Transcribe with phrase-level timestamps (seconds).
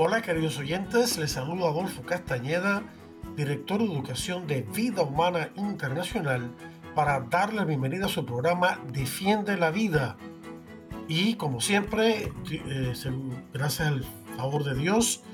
[0.00, 2.84] Hola queridos oyentes, les saludo Adolfo Castañeda,
[3.34, 6.54] director de Educación de Vida Humana Internacional,
[6.94, 10.16] para darle la bienvenida a su programa Defiende la Vida.
[11.08, 12.92] Y como siempre, eh,
[13.52, 14.04] gracias al
[14.36, 15.24] favor de Dios,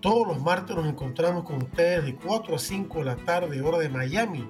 [0.00, 3.76] todos los martes nos encontramos con ustedes de 4 a 5 de la tarde, hora
[3.76, 4.48] de Miami,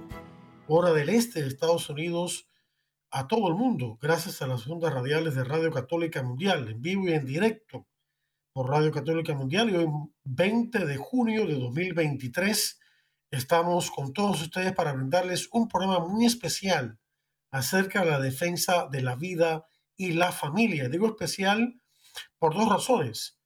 [0.69, 2.49] hora del este de Estados Unidos,
[3.11, 7.09] a todo el mundo, gracias a las ondas radiales de Radio Católica Mundial, en vivo
[7.09, 7.88] y en directo
[8.59, 9.71] por Radio Católica Mundial.
[9.71, 9.87] Y hoy,
[10.25, 12.81] 20 de junio de 2023,
[13.31, 16.99] estamos con todos ustedes para brindarles un programa muy especial
[17.53, 19.65] acerca de la defensa de la vida
[19.97, 20.89] y la familia.
[20.89, 21.81] Digo especial
[22.41, 23.39] por dos razones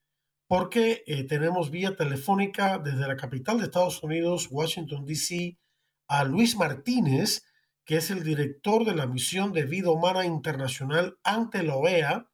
[0.47, 5.59] porque eh, tenemos vía telefónica desde la capital de Estados Unidos, Washington, D.C.,
[6.09, 7.45] a Luis Martínez,
[7.85, 12.32] que es el director de la misión de vida humana internacional ante la OEA,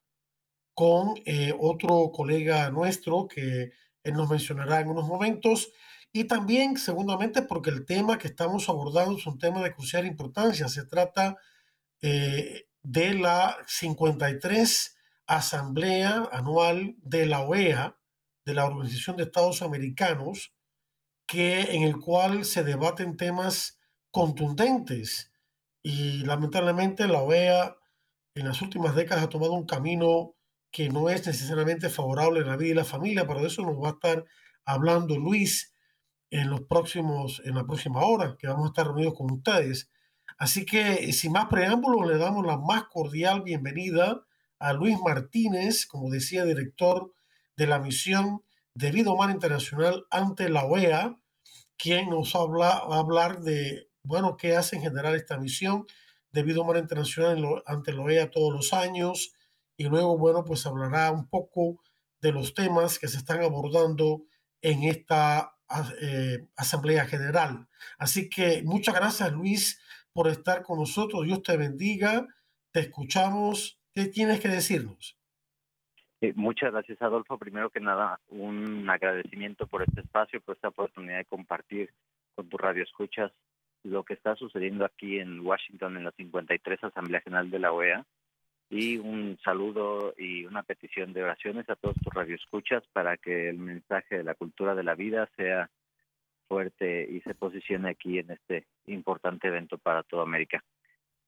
[0.79, 3.73] con eh, otro colega nuestro que
[4.05, 5.73] él nos mencionará en unos momentos.
[6.13, 10.69] Y también, segundamente, porque el tema que estamos abordando es un tema de crucial importancia.
[10.69, 11.37] Se trata
[12.01, 17.99] eh, de la 53 Asamblea Anual de la OEA,
[18.45, 20.55] de la Organización de Estados Americanos,
[21.27, 23.81] que, en el cual se debaten temas
[24.13, 25.33] contundentes.
[25.83, 27.77] Y lamentablemente la OEA
[28.37, 30.37] en las últimas décadas ha tomado un camino
[30.71, 33.83] que no es necesariamente favorable a la vida y la familia, pero de eso nos
[33.83, 34.25] va a estar
[34.65, 35.75] hablando Luis
[36.31, 39.91] en los próximos, en la próxima hora, que vamos a estar reunidos con ustedes.
[40.37, 44.23] Así que, sin más preámbulos, le damos la más cordial bienvenida
[44.59, 47.13] a Luis Martínez, como decía, director
[47.57, 48.43] de la misión
[48.75, 51.19] de vida humana internacional ante la OEA,
[51.77, 55.87] quien nos habla, va a hablar de, bueno, qué hace en general esta misión
[56.31, 59.33] de vida humana internacional ante la OEA todos los años,
[59.79, 61.81] y luego, bueno, pues hablará un poco
[62.21, 64.25] de los temas que se están abordando
[64.61, 65.55] en esta
[66.03, 67.69] eh, Asamblea General.
[67.97, 69.81] Así que muchas gracias, Luis,
[70.13, 71.25] por estar con nosotros.
[71.25, 72.27] Dios te bendiga.
[72.73, 73.81] Te escuchamos.
[73.95, 75.17] ¿Qué tienes que decirnos?
[76.21, 77.39] Eh, muchas gracias, Adolfo.
[77.39, 81.95] Primero que nada, un agradecimiento por este espacio, por esta oportunidad de compartir
[82.35, 83.31] con tu radio escuchas
[83.85, 88.05] lo que está sucediendo aquí en Washington en la 53 Asamblea General de la OEA.
[88.71, 93.59] Y un saludo y una petición de oraciones a todos tus radioescuchas para que el
[93.59, 95.71] mensaje de la cultura de la vida sea
[96.49, 100.63] fuerte y se posicione aquí en este importante evento para toda América.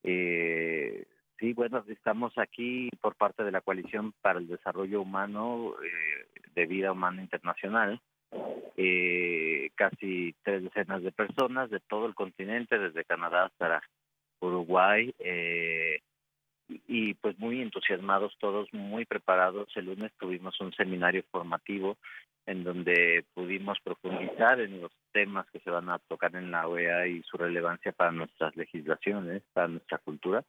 [0.03, 1.07] Eh,
[1.41, 6.67] Sí, bueno, estamos aquí por parte de la Coalición para el Desarrollo Humano eh, de
[6.67, 7.99] Vida Humana Internacional.
[8.77, 13.83] Eh, casi tres decenas de personas de todo el continente, desde Canadá hasta
[14.41, 16.01] Uruguay, eh,
[16.87, 19.69] y pues muy entusiasmados todos, muy preparados.
[19.77, 21.97] El lunes tuvimos un seminario formativo
[22.47, 27.07] en donde pudimos profundizar en los temas que se van a tocar en la OEA
[27.07, 30.45] y su relevancia para nuestras legislaciones, para nuestra cultura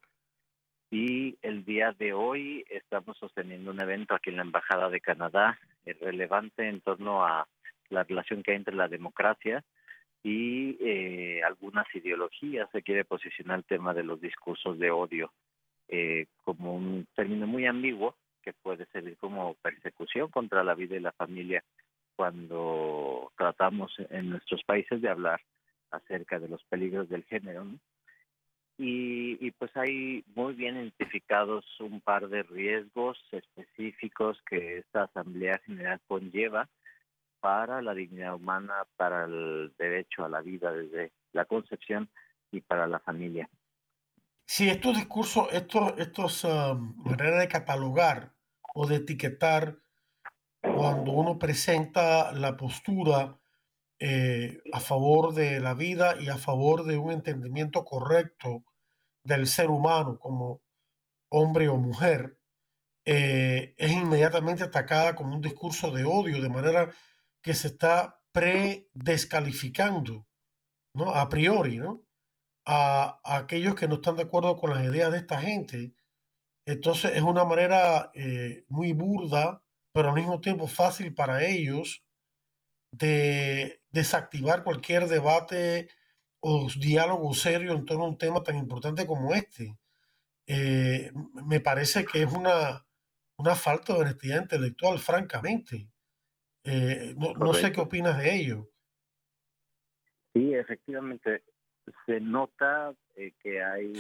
[0.92, 5.58] y el día de hoy estamos sosteniendo un evento aquí en la Embajada de Canadá
[6.02, 7.48] relevante en torno a
[7.90, 9.64] la relación que hay entre la democracia
[10.22, 12.70] y eh, algunas ideologías.
[12.72, 15.32] Se quiere posicionar el tema de los discursos de odio
[15.92, 21.00] eh, como un término muy ambiguo que puede servir como persecución contra la vida y
[21.00, 21.64] la familia
[22.16, 25.42] cuando tratamos en nuestros países de hablar
[25.92, 27.66] acerca de los peligros del género.
[27.66, 27.78] ¿no?
[28.84, 36.02] y, pues hay muy bien identificados un par de riesgos específicos que esta Asamblea General
[36.08, 36.68] conlleva
[37.42, 42.10] para la dignidad humana, para el derecho a la vida desde la concepción
[42.52, 43.48] y para la familia.
[44.54, 48.36] Sí, estos discursos, estos, estos um, maneras de catalogar
[48.74, 49.78] o de etiquetar
[50.62, 53.40] cuando uno presenta la postura
[53.98, 58.66] eh, a favor de la vida y a favor de un entendimiento correcto
[59.24, 60.62] del ser humano como
[61.30, 62.38] hombre o mujer,
[63.06, 66.92] eh, es inmediatamente atacada como un discurso de odio, de manera
[67.42, 70.28] que se está pre-descalificando,
[70.94, 71.12] ¿no?
[71.16, 72.02] A priori, ¿no?
[72.66, 75.94] A, aquellos que no están de acuerdo con las ideas de esta gente.
[76.66, 79.64] Entonces es una manera eh, muy burda
[79.94, 82.04] pero al mismo tiempo fácil para ellos
[82.92, 85.90] de desactivar cualquier debate
[86.40, 89.78] o diálogo serio en torno a un tema tan importante como este.
[90.48, 91.12] Eh,
[91.46, 92.86] me parece que es una,
[93.38, 95.90] una falta de honestidad intelectual, francamente.
[96.64, 98.70] Eh, no, sé qué opinas de ello.
[100.34, 101.44] Sí, efectivamente,
[102.06, 103.94] se nota eh, que hay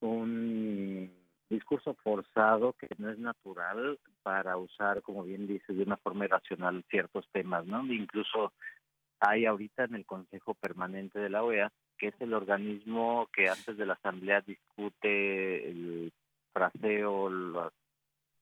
[0.00, 1.10] un
[1.48, 6.84] discurso forzado que no es natural para usar, como bien dices, de una forma irracional
[6.90, 7.84] ciertos temas, ¿no?
[7.86, 8.52] Incluso
[9.20, 13.76] hay ahorita en el Consejo Permanente de la OEA, que es el organismo que antes
[13.76, 16.12] de la Asamblea discute el
[16.52, 17.72] fraseo, los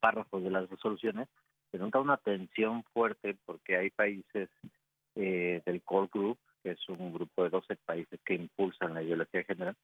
[0.00, 1.28] párrafos de las resoluciones,
[1.70, 4.48] se nota una tensión fuerte porque hay países
[5.16, 9.44] eh, del Core Group, que es un grupo de 12 países que impulsan la ideología
[9.44, 9.76] general,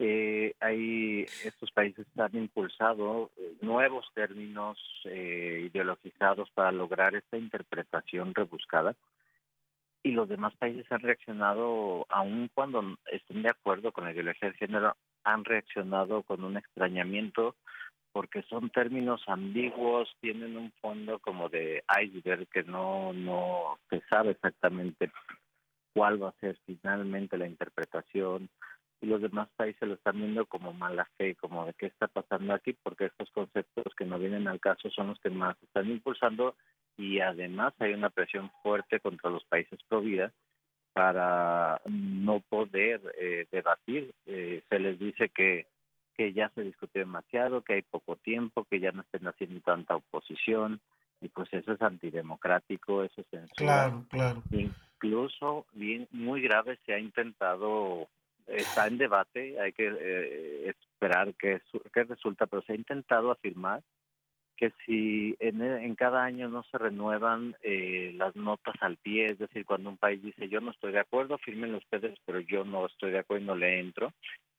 [0.00, 8.34] eh, hay estos países han impulsado eh, nuevos términos eh, ideologizados para lograr esta interpretación
[8.34, 8.96] rebuscada
[10.02, 14.56] y los demás países han reaccionado, aun cuando estén de acuerdo con la ideología de
[14.56, 17.54] género, han reaccionado con un extrañamiento
[18.10, 24.32] porque son términos ambiguos, tienen un fondo como de iceberg que no, no se sabe
[24.32, 25.12] exactamente
[25.94, 28.48] cuál va a ser finalmente la interpretación
[29.00, 32.54] y los demás países lo están viendo como mala fe, como de qué está pasando
[32.54, 36.54] aquí, porque estos conceptos que no vienen al caso son los que más están impulsando
[36.96, 40.32] y además hay una presión fuerte contra los países pro vida
[40.92, 44.14] para no poder eh, debatir.
[44.26, 45.66] Eh, se les dice que,
[46.16, 49.96] que ya se discutió demasiado, que hay poco tiempo, que ya no estén haciendo tanta
[49.96, 50.80] oposición
[51.20, 53.54] y pues eso es antidemocrático, eso es censura.
[53.56, 54.42] Claro, claro.
[55.02, 58.08] Incluso bien muy grave se ha intentado
[58.46, 61.60] está en debate, hay que eh, esperar qué
[61.92, 63.82] que resulta, pero se ha intentado afirmar
[64.56, 69.38] que si en, en cada año no se renuevan eh, las notas al pie, es
[69.38, 72.86] decir, cuando un país dice yo no estoy de acuerdo, firmen ustedes, pero yo no
[72.86, 74.12] estoy de acuerdo y no le entro,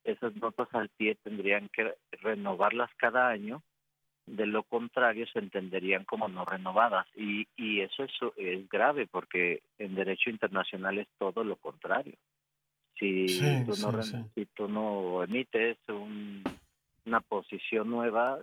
[0.04, 3.62] esas notas al pie tendrían que renovarlas cada año,
[4.26, 9.62] de lo contrario se entenderían como no renovadas y, y eso es, es grave porque
[9.78, 12.16] en derecho internacional es todo lo contrario.
[12.98, 13.26] Si,
[13.66, 18.40] tú, no, si tú no emites una posición nueva,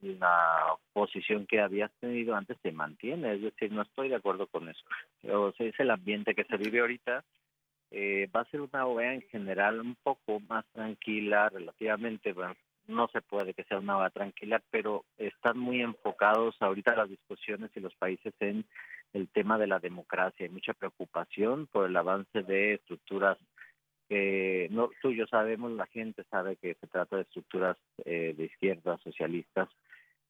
[0.00, 3.34] la posición que habías tenido antes se mantiene.
[3.34, 4.84] Es decir, no estoy de acuerdo con eso.
[5.28, 7.24] O sea, es el ambiente que se vive ahorita.
[7.90, 12.34] Eh, va a ser una OEA en general un poco más tranquila, relativamente,
[12.88, 17.70] no se puede que sea una OEA tranquila, pero están muy enfocados ahorita las discusiones
[17.74, 18.64] y los países en
[19.12, 20.44] el tema de la democracia.
[20.46, 23.38] Hay mucha preocupación por el avance de estructuras
[24.08, 28.44] que no, tú yo sabemos, la gente sabe que se trata de estructuras eh, de
[28.44, 29.68] izquierda, socialistas,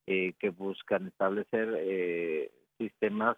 [0.06, 3.36] eh, que buscan establecer eh, sistemas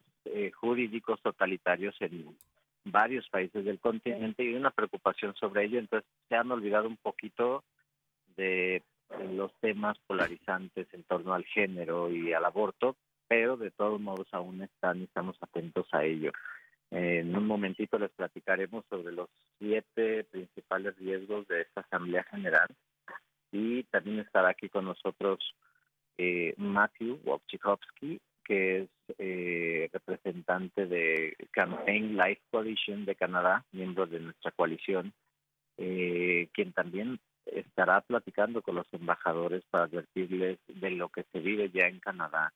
[0.61, 2.37] jurídicos totalitarios en
[2.85, 5.79] varios países del continente y una preocupación sobre ello.
[5.79, 7.65] Entonces se han olvidado un poquito
[8.37, 8.82] de
[9.32, 12.96] los temas polarizantes en torno al género y al aborto,
[13.26, 16.32] pero de todos modos aún están y estamos atentos a ello.
[16.91, 22.69] en un momentito les platicaremos sobre los siete principales riesgos de esta Asamblea General
[23.53, 25.38] y también estará aquí con nosotros
[26.17, 28.88] eh, Matthew Wojciechowski, que es
[29.19, 35.12] eh, representante de Campaign Life Coalition de Canadá, miembro de nuestra coalición,
[35.77, 37.20] eh, quien también
[37.60, 42.53] estará platicando con los embajadores para advertirles de lo que se vive ya en Canadá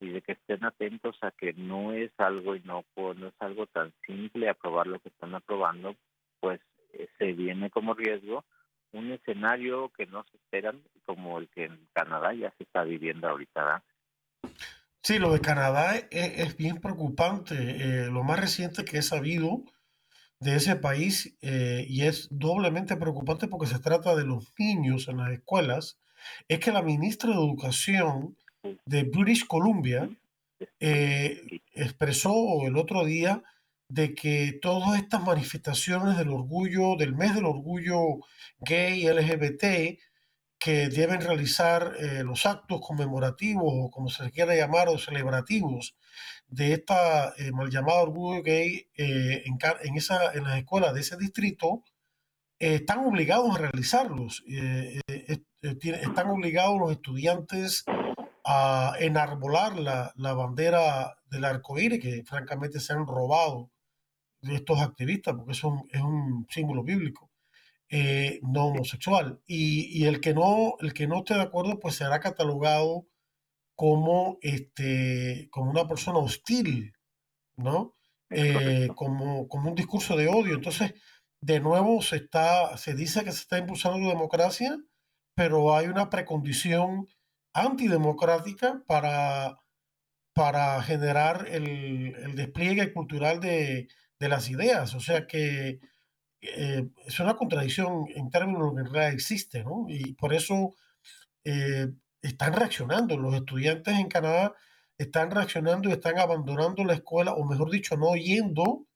[0.00, 3.92] y de que estén atentos a que no es algo inocuo, no es algo tan
[4.06, 5.94] simple aprobar lo que están aprobando,
[6.40, 6.60] pues
[6.92, 8.44] eh, se viene como riesgo
[8.92, 13.28] un escenario que no se esperan, como el que en Canadá ya se está viviendo
[13.28, 13.82] ahorita.
[15.02, 17.54] Sí, lo de Canadá es, bien preocupante.
[17.56, 19.62] Eh, lo más reciente que he sabido
[20.42, 25.18] de ese país eh, y es doblemente preocupante porque se trata de los niños en
[25.18, 25.98] las escuelas,
[26.48, 28.36] es que la ministra de Educación
[28.84, 30.08] de British Columbia
[31.74, 33.42] expresó el otro día
[33.88, 38.20] de que todas estas manifestaciones del orgullo, del mes del orgullo
[38.60, 39.98] gay LGBT,
[40.58, 45.96] que deben realizar eh, los actos conmemorativos o como se quiera llamar o celebrativos
[46.52, 51.16] de esta eh, mal llamada orgullo gay eh, en, esa, en las escuelas de ese
[51.16, 51.82] distrito,
[52.58, 54.44] están obligados a realizarlos.
[54.46, 57.84] están obligados los estudiantes
[58.44, 63.70] a enarbolar la, la bandera del arcoíris, que francamente se han robado
[64.42, 67.30] de estos activistas, porque es un, es un símbolo bíblico,
[67.88, 69.40] eh, no homosexual.
[69.46, 73.06] Y, y, el, que no, el que no esté de acuerdo, pues será catalogado
[73.82, 76.92] como, este, como una persona hostil,
[77.56, 77.96] ¿no?
[78.30, 80.54] Eh, como, como un discurso de odio.
[80.54, 80.94] Entonces,
[81.40, 84.78] de nuevo se, está, se dice que se está impulsando la democracia,
[85.34, 87.08] pero hay una precondición
[87.54, 89.58] antidemocrática para,
[90.32, 93.88] para generar el, el despliegue cultural de,
[94.20, 94.94] de, las ideas.
[94.94, 95.80] O sea que
[96.40, 99.86] eh, es una contradicción en términos de lo que en realidad existe, ¿no?
[99.88, 100.76] Y por eso
[101.42, 101.88] eh,
[102.22, 103.16] están reaccionando.
[103.16, 104.54] Los estudiantes en Canadá
[104.96, 108.86] están reaccionando y están abandonando la escuela, o mejor dicho, no yendo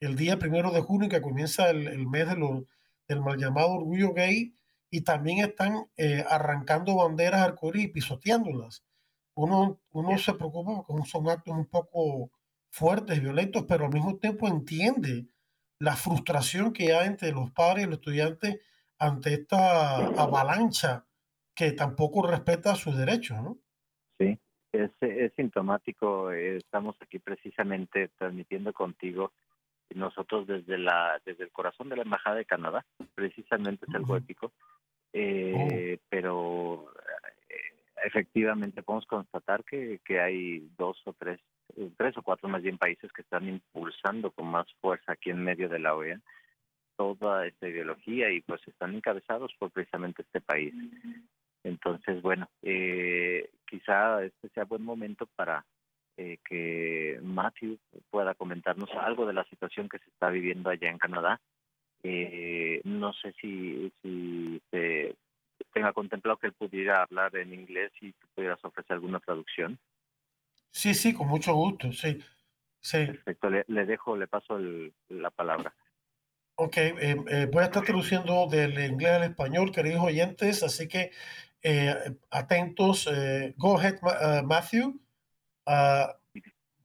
[0.00, 2.66] el día primero de junio, que comienza el, el mes de lo,
[3.08, 4.54] del mal llamado orgullo gay,
[4.90, 8.84] y también están eh, arrancando banderas arcoíris y pisoteándolas.
[9.34, 12.30] Uno, uno se preocupa porque son actos un poco
[12.70, 15.26] fuertes, violentos, pero al mismo tiempo entiende
[15.78, 18.60] la frustración que hay entre los padres y los estudiantes
[18.98, 21.05] ante esta avalancha
[21.56, 23.56] que tampoco respeta sus derechos, ¿no?
[24.18, 24.38] Sí,
[24.72, 26.30] es, es sintomático.
[26.30, 29.32] Estamos aquí precisamente transmitiendo contigo
[29.94, 32.84] nosotros desde la desde el corazón de la embajada de Canadá,
[33.14, 34.52] precisamente es algo épico,
[35.12, 36.02] eh, oh.
[36.08, 36.92] pero
[37.48, 41.40] eh, efectivamente podemos constatar que, que hay dos o tres,
[41.96, 45.68] tres o cuatro más bien países que están impulsando con más fuerza aquí en medio
[45.68, 46.20] de la OEA
[46.96, 50.74] toda esta ideología y pues están encabezados por precisamente este país.
[51.66, 55.66] Entonces, bueno, eh, quizá este sea buen momento para
[56.16, 60.98] eh, que Matthew pueda comentarnos algo de la situación que se está viviendo allá en
[60.98, 61.40] Canadá.
[62.04, 64.62] Eh, no sé si, si
[65.72, 69.76] tenga contemplado que él pudiera hablar en inglés y que pudieras ofrecer alguna traducción.
[70.70, 72.22] Sí, sí, con mucho gusto, sí.
[72.80, 73.06] sí.
[73.06, 75.74] Perfecto, le, le dejo, le paso el, la palabra.
[76.58, 81.10] Ok, eh, eh, voy a estar traduciendo del inglés al español, queridos oyentes, así que
[81.66, 83.06] eh, atentos.
[83.06, 84.94] Eh, go ahead, uh, Matthew.
[85.66, 86.06] Uh,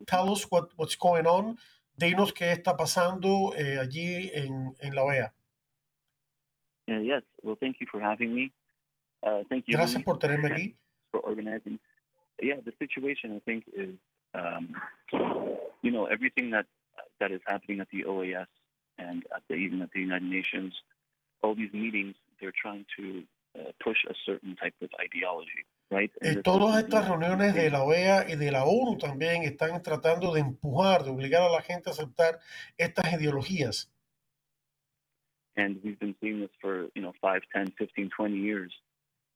[0.08, 1.58] tell us what, what's going on.
[1.96, 5.34] Dinos qué está pasando eh, allí en, en la OEA.
[6.90, 8.52] Uh, yes, well, thank you for having me.
[9.22, 9.78] Uh, thank you.
[9.78, 10.76] Gracias por tenerme aquí.
[11.12, 11.80] For organizing.
[12.42, 13.96] Yeah, the situation I think is,
[14.34, 14.74] um,
[15.84, 16.66] you know, everything that
[17.20, 18.48] that is happening at the OAS
[18.98, 20.74] and at the, even at the United Nations,
[21.44, 23.41] all these meetings, they're trying to uh,
[23.84, 25.66] push a certain type of ideology.
[25.90, 26.12] Right?
[26.22, 30.40] Eh, todas estas reuniones de la OEA y de la ONU también están tratando de
[30.40, 32.40] empujar, de obligar a la gente a aceptar
[32.78, 33.90] estas ideologías.
[35.58, 38.72] And we've been seeing this for, you know, 5, 10, 15, 20 years.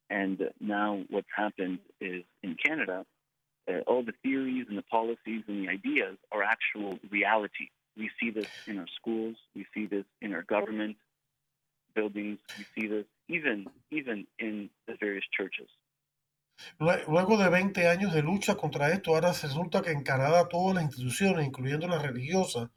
[0.09, 3.05] And now what's happened is in Canada,
[3.67, 7.69] uh, all the theories and the policies and the ideas are actual reality.
[7.97, 10.97] We see this in our schools, we see this in our government
[11.95, 15.69] buildings, we see this even, even in the various churches.
[16.79, 20.85] Luego de 20 años de lucha contra esto, ahora resulta que en Canadá todas las
[20.85, 22.69] instituciones, incluyendo las religiosas,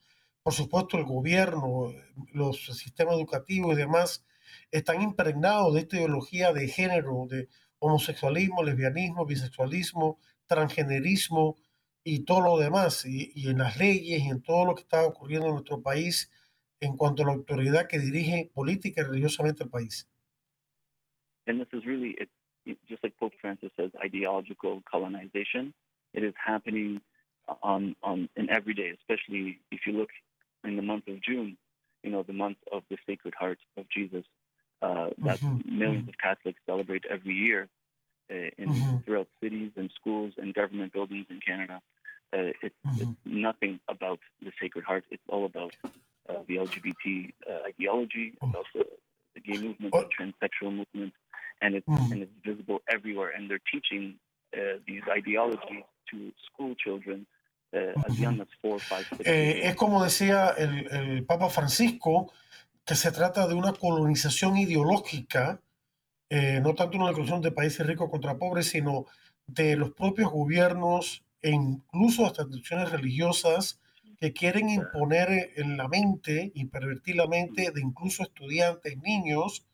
[0.43, 1.93] por supuesto el gobierno,
[2.33, 4.25] los sistemas educativos y demás,
[4.73, 11.57] están impregnados de esta ideología de género, de homosexualismo, lesbianismo, bisexualismo, transgenerismo
[12.02, 15.07] y todo lo demás, y, y en las leyes y en todo lo que está
[15.07, 16.31] ocurriendo en nuestro país
[16.81, 20.09] en cuanto a la autoridad que dirige política y religiosamente el país.
[21.49, 22.28] And this is really, it,
[22.88, 25.73] just like Pope Francis says, ideological colonization.
[26.14, 27.00] It is happening
[27.62, 30.11] on, on in every day, especially if you look
[30.64, 31.57] in the month of June,
[32.02, 34.25] you know, the month of the Sacred Heart of Jesus,
[34.83, 35.81] uh, that mm-hmm.
[35.81, 36.09] 1000000s mm-hmm.
[36.09, 37.69] of Catholics celebrate every year
[38.31, 38.97] uh, in mm-hmm.
[38.99, 41.81] throughout cities and schools and government buildings in Canada.
[42.33, 43.40] Uh, it's, it's, mm-hmm.
[43.40, 45.05] nothing about the Sacred Heart.
[45.11, 45.75] It's all about
[46.28, 48.50] uh, the LGBT uh, ideology, oh.
[48.50, 48.85] about the,
[49.35, 51.14] the gay movement, the transsexual movement,
[51.61, 53.31] and it's, and it's visible everywhere.
[53.37, 54.19] And they're teaching
[54.55, 57.27] uh, these ideologies to school children
[57.75, 59.21] uh, as young as four, five, six.
[59.27, 62.33] Eh, es como decía el, el Papa Francisco,
[62.85, 65.61] que se trata de una colonización ideológica,
[66.31, 69.07] eh, no tanto una colonización de países ricos contra pobres, sino
[69.47, 73.81] de los propios gobiernos e incluso hasta instituciones religiosas
[74.21, 79.65] que quieren imponer en la mente y pervertir la mente de incluso estudiantes, niños,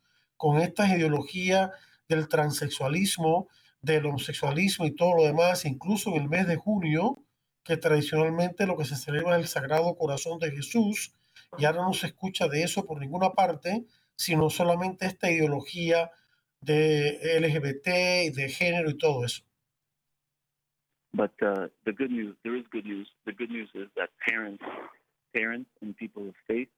[0.45, 1.73] con esta ideología
[2.07, 3.49] del transexualismo,
[3.81, 7.25] del homosexualismo y todo lo demás, incluso en el mes de junio,
[7.65, 11.15] que tradicionalmente lo que se celebra es el Sagrado Corazón de Jesús,
[11.57, 13.87] y ahora no se escucha de eso por ninguna parte,
[14.17, 16.11] sino solamente esta ideología
[16.61, 19.45] de LGBT y de género y todo eso.
[21.15, 23.09] But uh, the good news, there is good news.
[23.25, 24.63] The good news is that parents,
[25.33, 26.69] parents and people of faith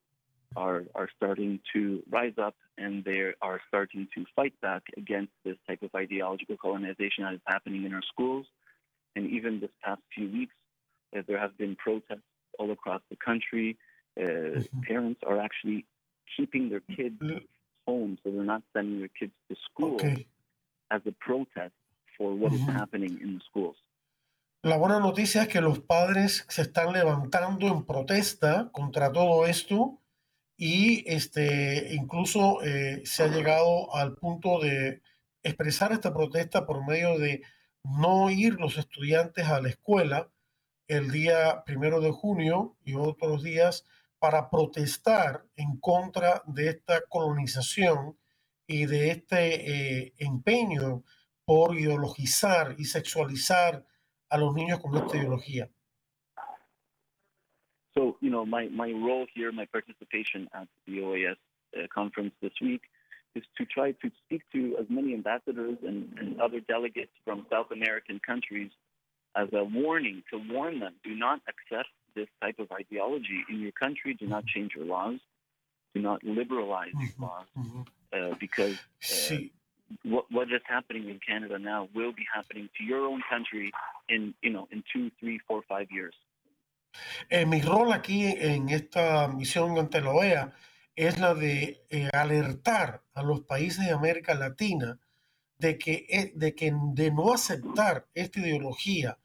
[0.54, 5.56] are are starting to rise up and they are starting to fight back against this
[5.66, 8.46] type of ideological colonization that is happening in our schools
[9.16, 10.54] And even this past few weeks,
[11.16, 13.68] uh, there have been protests all across the country.
[14.22, 14.82] Uh, Mhm.
[14.90, 15.80] Parents are actually
[16.36, 17.40] keeping their kids L-
[17.88, 20.26] home, so they're not sending their kids to school Ok.
[20.96, 21.74] as a protest
[22.16, 22.74] for what is Mhm.
[22.80, 23.76] happening in the schools.
[24.62, 29.98] La buena noticia es que los padres se están levantando en protesta contra todo esto
[30.56, 35.02] y este, incluso eh, se ha llegado al punto de
[35.42, 37.42] expresar esta protesta por medio de
[37.84, 40.30] no ir los estudiantes a la escuela
[40.88, 43.84] el día primero de junio y otros días
[44.18, 48.18] para protestar en contra de esta colonización
[48.66, 51.04] y de este eh, empeño
[51.44, 53.84] por ideologizar y sexualizar
[54.28, 55.70] a los niños con esta ideología.
[57.96, 61.36] So, you know, my, my role here, my participation at the OAS
[61.76, 62.82] uh, conference this week
[63.34, 67.70] is to try to speak to as many ambassadors and, and other delegates from South
[67.70, 68.70] American countries
[69.34, 73.72] as a warning to warn them do not accept this type of ideology in your
[73.72, 75.18] country, do not change your laws,
[75.94, 77.46] do not liberalize these Ujú, laws,
[78.12, 79.50] uh, because Sí,
[80.02, 83.72] what, what is happening in Canada now will be happening to your own country
[84.08, 86.14] in, you know, in two, three, four, five years.
[87.28, 90.52] Eh, mi rol aquí en esta misión ante la OEA
[90.94, 94.98] es la de eh, alertar a los países de América Latina
[95.58, 99.18] de que, eh, de que de no aceptar esta ideología,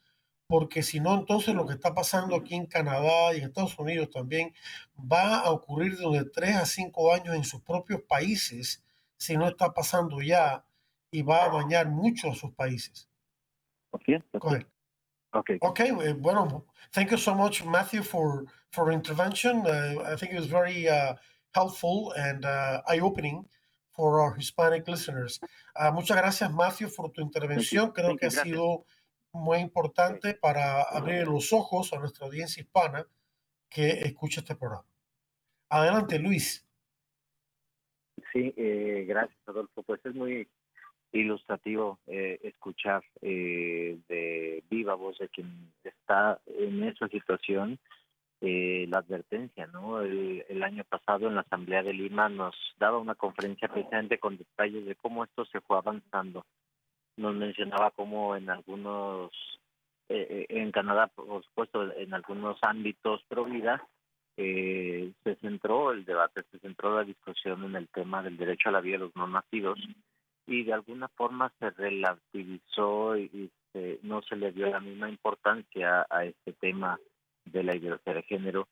[0.47, 4.09] porque si no, entonces lo que está pasando aquí en Canadá y en Estados Unidos
[4.09, 4.53] también
[4.97, 8.83] va a ocurrir de tres a cinco años en sus propios países,
[9.17, 10.65] si no está pasando ya,
[11.09, 13.09] y va a dañar mucho a sus países.
[14.41, 14.70] Ahead.
[15.33, 15.57] Okay.
[15.61, 19.65] Okay, eh, bueno, thank you so much, Matthew, for for intervention.
[19.65, 21.15] Uh, I think it was very uh,
[21.53, 23.45] helpful and uh, eye-opening
[23.91, 25.39] for our Hispanic listeners.
[25.75, 27.93] Uh, muchas gracias, Matthew, por tu intervención.
[27.93, 28.85] Creo que ha sido
[29.33, 33.05] muy importante para abrir los ojos a nuestra audiencia hispana
[33.69, 34.85] que escucha este programa.
[35.69, 36.65] Adelante, Luis.
[38.33, 39.83] Sí, eh, gracias Adolfo.
[39.83, 40.47] Pues es muy
[41.13, 47.79] ilustrativo eh, escuchar eh, de viva voz de quien está en esa situación
[48.41, 50.01] eh, la advertencia, ¿no?
[50.01, 54.85] El, año pasado en la Asamblea de Lima nos daba una conferencia precisamente con detalles
[54.85, 56.45] de cómo esto se fue avanzando.
[57.17, 59.31] Nos mencionaba cómo en algunos,
[60.09, 63.87] eh, eh, en Canadá, por supuesto, en algunos ámbitos pro vida,
[64.37, 68.71] eh, se centró el debate, se centró la discusión en el tema del derecho a
[68.71, 69.79] la vida de los no nacidos
[70.51, 76.05] y de alguna forma se relativizó y, se- no se le dio la misma importancia
[76.09, 76.99] a este tema
[77.45, 78.67] de la ideología de género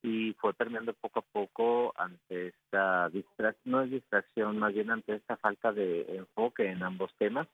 [0.00, 5.14] y fue permeando poco a poco ante esta distracción, no es distracción, más bien ante
[5.16, 7.48] esta falta de enfoque en ambos temas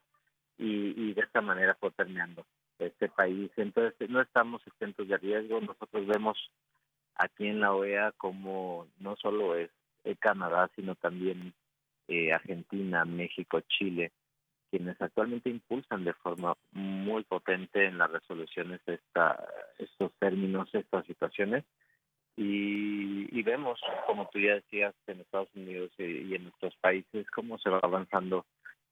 [0.59, 2.45] y, y de esta manera fue permeando
[2.79, 3.51] este país.
[3.57, 6.37] Entonces no estamos exentos de riesgo, nosotros vemos
[7.15, 9.71] aquí en la OEA como no solo es
[10.19, 11.55] Canadá, sino también
[12.11, 14.11] eh, Argentina, México, Chile,
[14.69, 19.47] quienes actualmente impulsan de forma muy potente en las resoluciones esta,
[19.79, 21.65] estos términos, estas situaciones.
[22.37, 27.31] Y, y vemos, como tú ya decías, en Estados Unidos y, y en nuestros países,
[27.31, 28.45] cómo se va avanzando,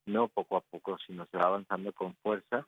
[0.06, 2.66] no poco a poco, sino se va avanzando con fuerza,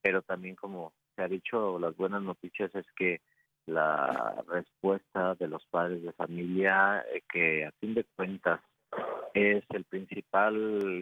[0.00, 3.20] pero también, como se ha dicho, las buenas noticias es que
[3.66, 8.60] la respuesta de los padres de familia, eh, que a fin de cuentas
[9.34, 10.54] es el principal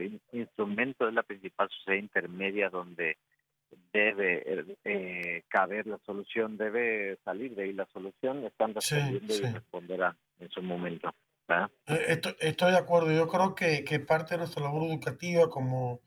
[0.03, 3.17] in- instrumento, es la principal sociedad intermedia donde
[3.93, 9.43] debe eh, caber la solución, debe salir de ahí la solución, están Sí, respondiendo sí.
[9.45, 11.15] y responderán en su momento.
[11.49, 11.71] ¿verdad?
[11.87, 13.13] Eh, Estoy, estoy de acuerdo.
[13.13, 16.01] Yo creo que, que parte de nuestra labor educativa como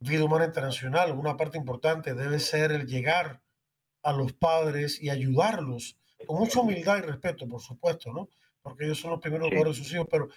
[0.00, 3.40] vida humana internacional, una parte importante debe ser el llegar
[4.02, 5.96] a los padres y ayudarlos
[6.26, 8.28] con mucha humildad y respeto, por supuesto, ¿no?
[8.64, 9.56] Porque ellos son los primeros Sí.
[9.56, 10.28] de sus hijos, pero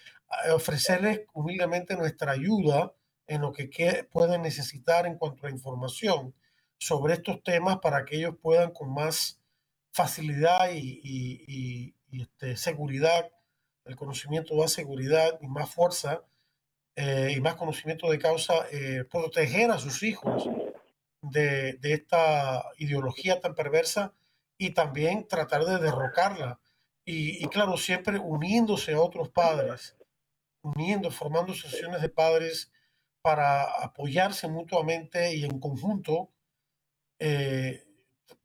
[0.45, 2.93] eh, ofrecerles humildemente nuestra ayuda
[3.25, 6.35] en lo que que- pueden necesitar en cuanto a información
[6.77, 9.41] sobre estos temas para que ellos puedan con más
[9.93, 13.31] facilidad y, y- y- y, este, seguridad,
[13.85, 16.23] el conocimiento da seguridad y más fuerza
[16.97, 20.49] eh, y más conocimiento de causa, eh, proteger a sus hijos
[21.21, 24.13] de, de esta ideología tan perversa
[24.57, 26.59] y también tratar de derrocarla.
[27.07, 29.95] Y, y claro, siempre uniéndose a otros padres,
[30.61, 32.69] uniendo, formando asociaciones de padres
[33.21, 36.31] para apoyarse mutuamente y en conjunto
[37.17, 37.85] eh,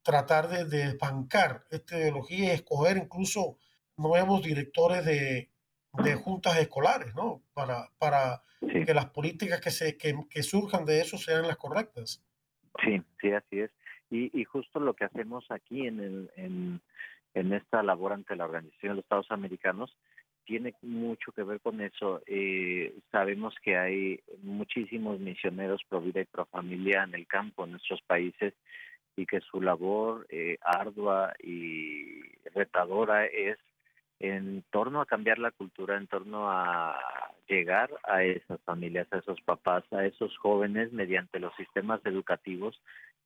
[0.03, 3.59] tratar de, de desbancar esta ideología y escoger incluso
[3.97, 5.51] nuevos directores de,
[5.95, 7.43] de juntas escolares, ¿no?
[7.55, 8.85] Para, para Sí.
[8.87, 12.23] que las políticas que, se, que, que surjan de eso sean las correctas.
[12.85, 13.73] Sí, sí, así es.
[14.09, 16.81] Y, y justo lo que hacemos aquí en, el, en,
[17.35, 19.97] en esta labor ante la Organización de los Estados Americanos
[20.45, 22.21] tiene mucho que ver con eso.
[22.27, 27.73] Eh, sabemos que hay muchísimos misioneros pro vida y pro familia en el campo en
[27.73, 28.55] nuestros países
[29.17, 32.23] y que su labor eh, ardua y
[32.55, 33.59] retadora es
[34.21, 36.97] en torno a cambiar la cultura, en torno a
[37.49, 42.81] llegar a esas familias, a esos papás, a esos jóvenes mediante los sistemas educativos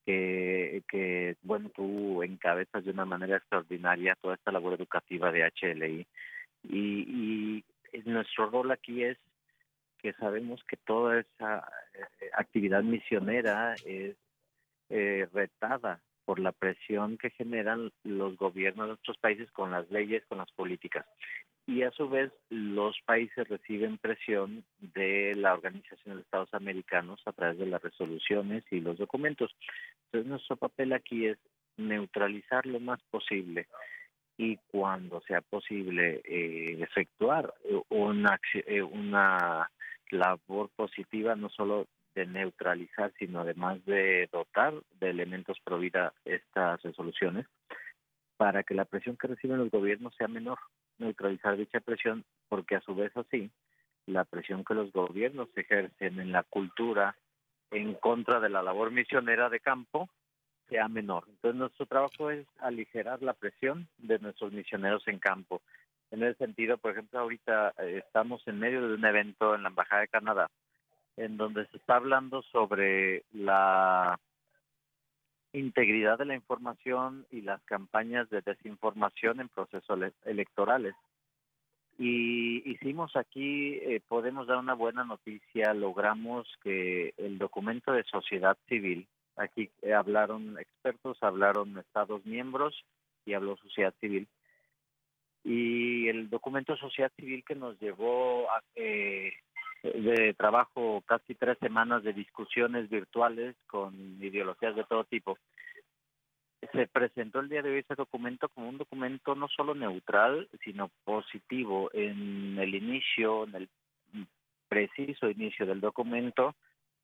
[0.07, 6.07] que, que bueno, tú encabezas de una manera extraordinaria toda esta labor educativa de HLI.
[6.62, 7.64] Y,
[8.05, 9.19] nuestro rol aquí es
[9.99, 14.14] que sabemos que toda esa eh, actividad misionera es
[14.90, 20.25] eh, retada por la presión que generan los gobiernos de otros países con las leyes,
[20.29, 21.07] con las políticas.
[21.67, 27.33] Y a su vez los países reciben presión de la Organización de Estados Americanos a
[27.33, 29.57] través de las resoluciones y los documentos.
[30.07, 31.39] Entonces nuestro papel aquí es
[31.77, 33.69] neutralizar lo más posible
[34.37, 37.55] y cuando sea posible eh, efectuar
[37.89, 39.71] una, eh, una
[40.11, 41.87] labor positiva no solo
[42.17, 47.47] de neutralizar, sino además de dotar de elementos pro vida estas resoluciones
[48.39, 50.59] para que la presión que reciben los gobiernos sea menor,
[50.99, 53.51] neutralizar dicha presión, porque a su vez así
[54.07, 57.17] la presión que los gobiernos ejercen en la cultura
[57.71, 60.09] en contra de la labor misionera de campo
[60.71, 61.25] sea menor.
[61.29, 65.61] Entonces nuestro trabajo es aligerar la presión de nuestros misioneros en campo.
[66.11, 69.69] En ese sentido, por ejemplo, ahorita eh, estamos en medio de un evento en la
[69.69, 70.51] Embajada de Canadá
[71.17, 74.19] en donde se está hablando sobre la
[75.53, 80.95] integridad de la información y las campañas de desinformación en procesos electorales.
[81.99, 88.59] Y hicimos aquí, eh, podemos dar una buena noticia, logramos que el documento de sociedad
[88.69, 92.85] civil, aquí eh, hablaron expertos, hablaron estados miembros
[93.25, 94.29] y habló sociedad civil,
[95.43, 99.33] y el documento sociedad civil que nos llevó a, eh,
[99.94, 105.38] de trabajo, casi tres semanas de discusiones virtuales con ideologías de todo tipo.
[106.72, 110.90] Se presentó el día de hoy ese documento como un documento no solo neutral, sino
[111.05, 111.90] positivo.
[111.92, 113.68] En el inicio, en el
[114.68, 116.55] preciso inicio del documento,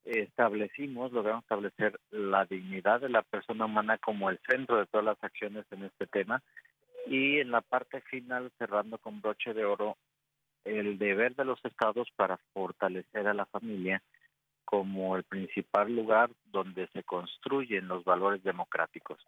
[0.04, 5.22] establecimos, logramos establecer la dignidad de la persona humana como el centro de todas las
[5.22, 6.42] acciones en este tema
[7.06, 9.96] y en la parte final, cerrando con broche de oro,
[10.64, 14.02] el deber de los estados para fortalecer a la familia
[14.64, 19.18] como el principal lugar donde se construyen los valores democráticos.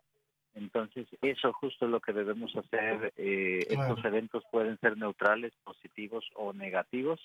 [0.54, 3.12] Entonces, eso justo es lo que debemos hacer.
[3.16, 7.20] Eh, estos eventos pueden ser neutrales, positivos o negativos.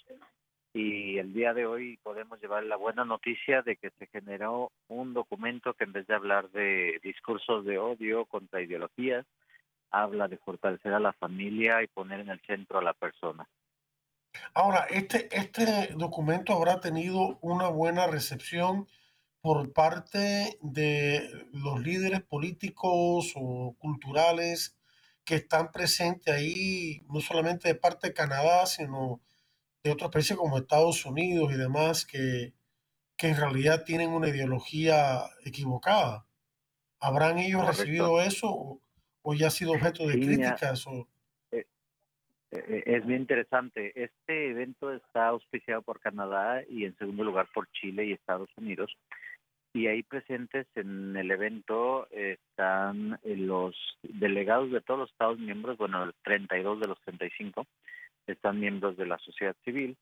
[0.73, 5.13] Y el día de hoy podemos llevar la buena noticia de que se generó un
[5.13, 9.25] documento que en vez de hablar de discursos de odio contra ideologías,
[9.91, 13.47] habla de fortalecer a la familia y poner en el centro a la persona.
[14.53, 18.87] Ahora, este, este documento habrá tenido una buena recepción
[19.41, 24.77] por parte de los líderes políticos o culturales
[25.23, 29.21] que están presentes ahí, no solamente de parte de Canadá, sino
[29.83, 32.53] de otros países como Estados Unidos y demás, que,
[33.15, 36.25] que en realidad tienen una ideología equivocada.
[36.99, 38.81] ¿Habrán ellos recibido eso
[39.21, 40.85] o, ya ha sido objeto de críticas?
[40.87, 41.07] O...
[42.51, 43.91] Eh, es bien interesante.
[43.95, 48.95] Este evento está auspiciado por Canadá y en segundo lugar por Chile y Estados Unidos.
[49.73, 55.77] Y ahí presentes en el evento están eh, los delegados de todos los Estados miembros,
[55.77, 57.67] bueno, 32 de los 35,
[58.25, 59.95] están miembros de la sociedad civil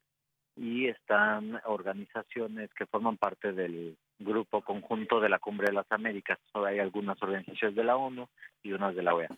[0.55, 6.39] y están organizaciones que forman parte del grupo conjunto de la Cumbre de las Américas.
[6.53, 8.27] hay algunas organizaciones de la ONU
[8.63, 9.29] y unas de la OEA.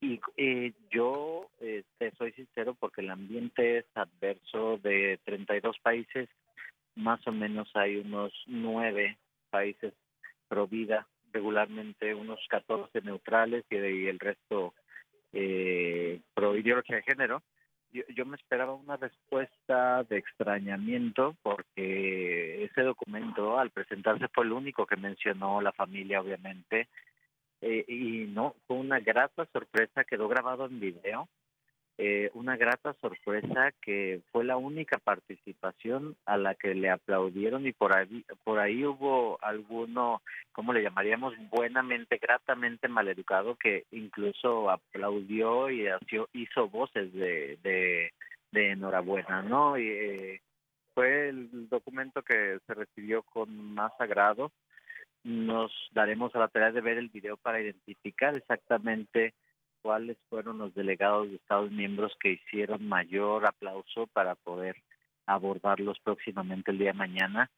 [0.00, 1.84] Y eh, yo eh,
[2.18, 6.28] soy sincero porque el ambiente es adverso de 32 países,
[6.94, 9.18] más o menos hay unos nueve
[9.50, 9.94] países
[10.48, 14.74] pro vida, regularmente unos 14 neutrales y, el resto
[15.32, 17.42] eh, pro ideología de género.
[17.92, 24.52] Yo, yo, me esperaba una respuesta de extrañamiento porque ese documento al presentarse fue el
[24.52, 26.88] único que mencionó la familia, obviamente,
[27.60, 31.28] eh, y no, fue una grata sorpresa, quedó grabado en video,
[31.98, 37.72] eh, una grata sorpresa que fue la única participación a la que le aplaudieron y
[37.72, 40.20] por ahí, por ahí hubo alguno,
[40.52, 41.32] ¿cómo le llamaríamos?
[41.48, 45.88] Buenamente, gratamente maleducado que incluso aplaudió y
[46.34, 48.12] hizo voces de, de,
[48.52, 49.78] enhorabuena, ¿no?
[49.78, 50.40] Y, eh,
[50.92, 54.52] fue el documento que se recibió con más agrado
[55.26, 59.34] nos daremos a la tarea de ver el video para identificar exactamente
[59.82, 64.76] cuáles fueron los delegados de Estados miembros que hicieron mayor aplauso para poder
[65.26, 67.50] abordarlos próximamente el día mañana,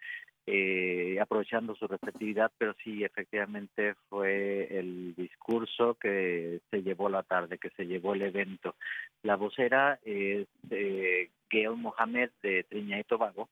[0.46, 7.58] eh, aprovechando su receptividad, pero sí, efectivamente fue el discurso que se llevó la tarde,
[7.58, 8.76] que se llevó el evento.
[9.22, 13.50] La vocera es eh, Gail Mohamed de Trinidad y Tobago,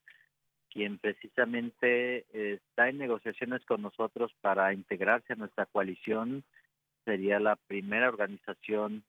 [0.76, 6.44] quien precisamente está en negociaciones con nosotros para integrarse a nuestra coalición.
[7.06, 9.02] Sería la primera organización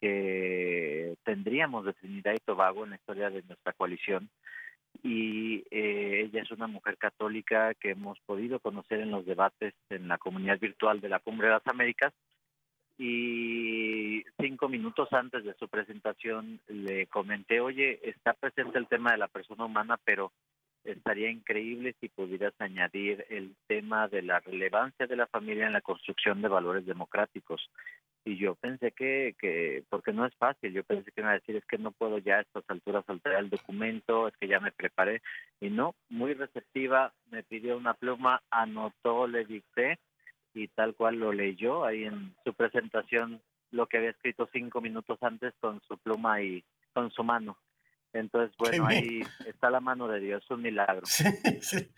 [0.00, 4.30] que tendríamos de Trinidad y Tobago en la historia de nuestra coalición.
[5.02, 10.06] Y eh, ella es una mujer católica que hemos podido conocer en los debates en
[10.06, 12.12] la comunidad virtual de la Cumbre de las Américas.
[12.96, 19.18] Y cinco minutos antes de su presentación le comenté, oye, está presente el tema de
[19.18, 20.30] la persona humana, pero
[20.92, 25.80] estaría increíble si pudieras añadir el tema de la relevancia de la familia en la
[25.80, 27.70] construcción de valores democráticos.
[28.24, 31.56] Y yo pensé que, que, porque no es fácil, yo pensé que iba a decir
[31.56, 34.72] es que no puedo ya a estas alturas alterar el documento, es que ya me
[34.72, 35.22] preparé.
[35.60, 39.98] Y no, muy receptiva, me pidió una pluma, anotó, le dicté
[40.54, 45.18] y tal cual lo leyó ahí en su presentación, lo que había escrito cinco minutos
[45.22, 47.56] antes con su pluma y con su mano.
[48.12, 51.02] Entonces, bueno, ahí está la mano de Dios, un milagro.
[51.04, 51.24] Sí,
[51.60, 51.90] sí.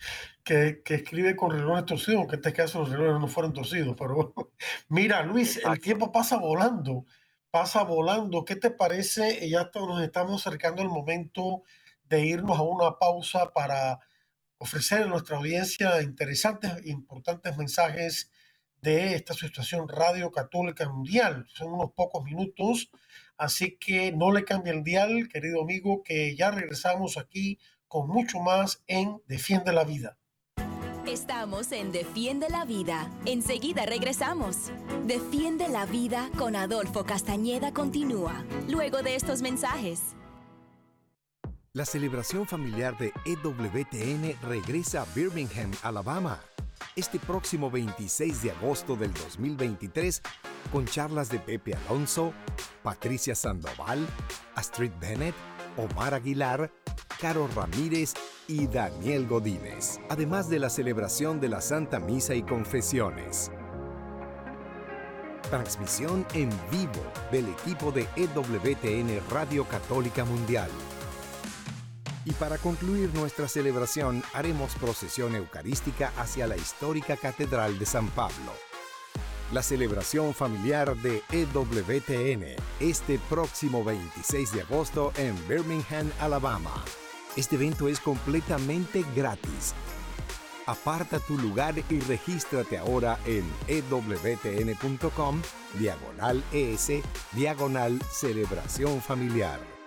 [0.42, 3.94] Que, que escribe con relojes torcidos, que en este caso los relojes no fueron torcidos,
[3.96, 4.34] pero
[4.88, 7.04] mira, Luis, el tiempo pasa volando,
[7.50, 8.44] pasa volando.
[8.44, 9.48] ¿Qué te parece?
[9.48, 11.62] Ya nos estamos acercando al momento
[12.04, 14.00] de irnos a una pausa para
[14.58, 18.30] ofrecer a nuestra audiencia interesantes e importantes mensajes
[18.82, 21.46] de esta situación radio católica mundial.
[21.48, 22.90] Son unos pocos minutos
[23.40, 28.38] Así que no le cambie el dial, querido amigo, que ya regresamos aquí con mucho
[28.38, 30.18] más en Defiende la Vida.
[31.06, 33.10] Estamos en Defiende la Vida.
[33.24, 34.70] Enseguida regresamos.
[35.06, 40.14] Defiende la Vida con Adolfo Castañeda continúa, luego de estos mensajes.
[41.72, 46.40] La celebración familiar de EWTN regresa a Birmingham, Alabama
[46.96, 50.22] este próximo 26 de agosto del 2023
[50.72, 52.32] con charlas de Pepe Alonso,
[52.82, 54.06] Patricia Sandoval,
[54.54, 55.34] Astrid Bennett,
[55.76, 56.72] Omar Aguilar,
[57.20, 58.14] Caro Ramírez
[58.48, 63.50] y Daniel Godínez, además de la celebración de la Santa Misa y Confesiones.
[65.48, 70.70] Transmisión en vivo del equipo de EWTN Radio Católica Mundial
[72.24, 78.52] y para concluir nuestra celebración haremos procesión eucarística hacia la histórica Catedral de San Pablo.
[79.52, 86.84] La celebración familiar de EWTN este próximo 26 de agosto en Birmingham, Alabama.
[87.36, 89.74] Este evento es completamente gratis.
[90.66, 95.42] Aparta tu lugar y regístrate ahora en ewtn.com
[95.78, 96.92] diagonal es
[97.32, 99.79] diagonal celebración familiar.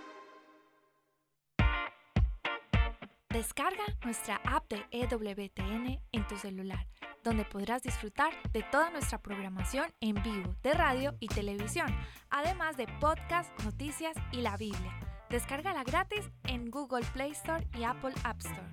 [4.03, 6.87] Nuestra app de EWTN en tu celular,
[7.23, 11.87] donde podrás disfrutar de toda nuestra programación en vivo de radio y televisión,
[12.29, 14.97] además de podcast, noticias y la Biblia.
[15.29, 18.67] Descárgala gratis en Google Play Store y Apple App Store.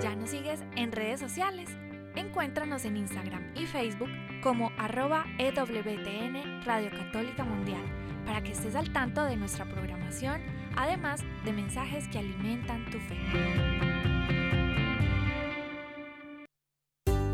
[0.00, 1.70] ¿Ya nos sigues en redes sociales?
[2.16, 4.10] Encuéntranos en Instagram y Facebook
[4.42, 10.42] como arroba EWTN Radio Católica Mundial para que estés al tanto de nuestra programación,
[10.76, 13.16] además de mensajes que alimentan tu fe.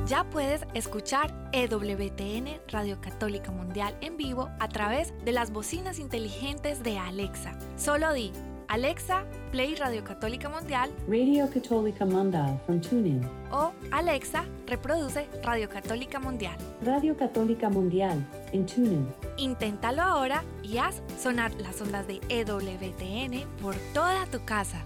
[0.06, 6.84] Ya puedes escuchar EWTN Radio Católica Mundial en vivo a través de las bocinas inteligentes
[6.84, 7.58] de Alexa.
[7.76, 8.30] Solo di
[8.68, 10.90] Alexa, play Radio Católica Mundial.
[11.06, 13.20] Radio Católica Mundial from TuneIn.
[13.50, 16.56] O Alexa, reproduce Radio Católica Mundial.
[16.82, 19.06] Radio Católica Mundial en TuneIn.
[19.36, 24.84] Inténtalo ahora y haz sonar las ondas de EWTN por toda tu casa.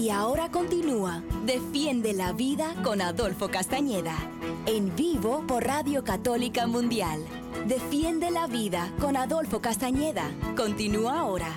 [0.00, 4.16] Y ahora continúa Defiende la Vida con Adolfo Castañeda.
[4.64, 7.22] En vivo por Radio Católica Mundial.
[7.66, 10.30] Defiende la Vida con Adolfo Castañeda.
[10.56, 11.48] Continúa ahora.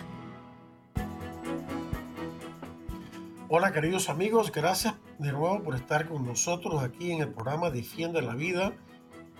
[3.48, 8.22] Hola queridos amigos, gracias de nuevo por estar con nosotros aquí en el programa Defiende
[8.22, 8.74] la Vida.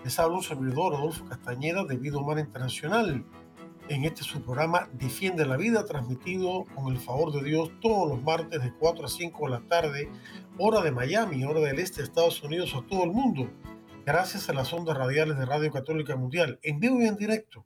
[0.06, 3.26] Les habla un servidor, Adolfo Castañeda, de Vida Humana Internacional
[3.90, 8.24] en este su programa Defiende la Vida, transmitido con el favor de Dios todos los
[8.24, 10.10] martes de 4 a 5 de la tarde,
[10.58, 13.52] hora de Miami, hora del este de Estados Unidos, a todo el mundo,
[14.06, 17.66] gracias a las ondas radiales de Radio Católica Mundial, en vivo y en directo,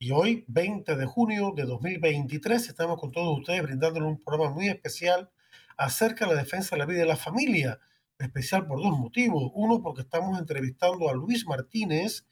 [0.00, 4.68] Y hoy, 20 de junio de 2023, estamos con todos ustedes brindándoles un programa muy
[4.68, 5.30] especial
[5.76, 7.80] acerca de la defensa de la vida de la familia.
[8.18, 9.50] Especial por dos motivos.
[9.54, 12.26] Uno, porque estamos entrevistando a Luis Martínez,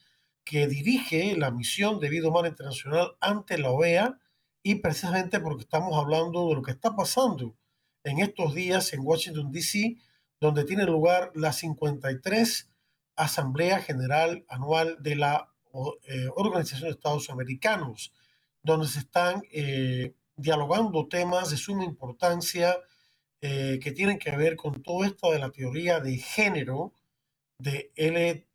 [0.46, 4.18] que dirige la misión de vida humana internacional ante la OEA,
[4.62, 7.56] y precisamente porque estamos hablando de lo que está pasando
[8.04, 9.96] en estos días en Washington, D.C.,
[10.40, 12.70] donde tiene lugar la 53
[13.16, 15.52] Asamblea General Anual de la
[16.04, 18.12] eh, Organización de Estados Americanos,
[18.62, 22.76] donde se están eh, dialogando temas de suma importancia
[23.40, 26.92] eh, que tienen que ver con todo esto de la teoría de género
[27.58, 28.46] de L,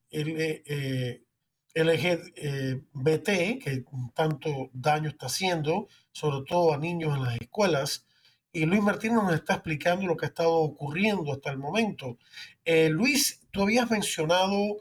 [1.74, 3.26] LGBT,
[3.64, 8.06] que tanto daño está haciendo, sobre todo a niños en las escuelas.
[8.54, 12.18] Y Luis Martínez nos está explicando lo que ha estado ocurriendo hasta el momento.
[12.66, 14.78] Luis, tú habías mencionado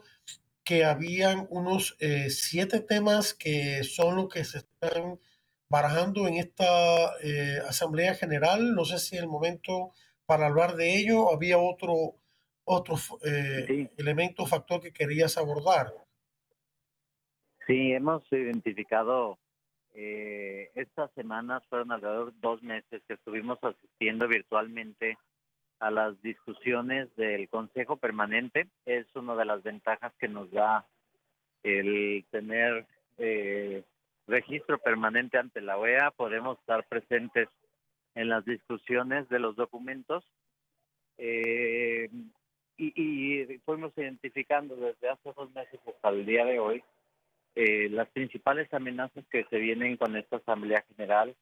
[0.63, 5.19] que habían unos eh, siete temas que son los que se están
[5.69, 8.73] barajando en esta eh, Asamblea General.
[8.73, 9.91] No sé si es el momento
[10.25, 11.31] para hablar de ello.
[11.33, 12.15] Había otro,
[12.63, 15.93] otro eh, elemento, factor que querías abordar.
[17.67, 19.37] Sí, hemos identificado
[19.93, 25.17] estas semanas, fueron alrededor de dos meses que estuvimos asistiendo virtualmente
[25.79, 28.67] a las discusiones del Consejo Permanente.
[28.85, 30.85] Es una de las ventajas que nos da
[31.63, 32.85] el tener
[33.17, 33.83] eh,
[34.27, 36.11] registro permanente ante la OEA.
[36.11, 37.49] Podemos estar presentes
[38.15, 40.23] en las discusiones de los documentos.
[41.17, 42.09] Eh,
[42.77, 46.83] y, y, fuimos identificando desde hace dos meses hasta el día de hoy
[47.55, 51.35] eh, las principales amenazas que se vienen con esta Asamblea General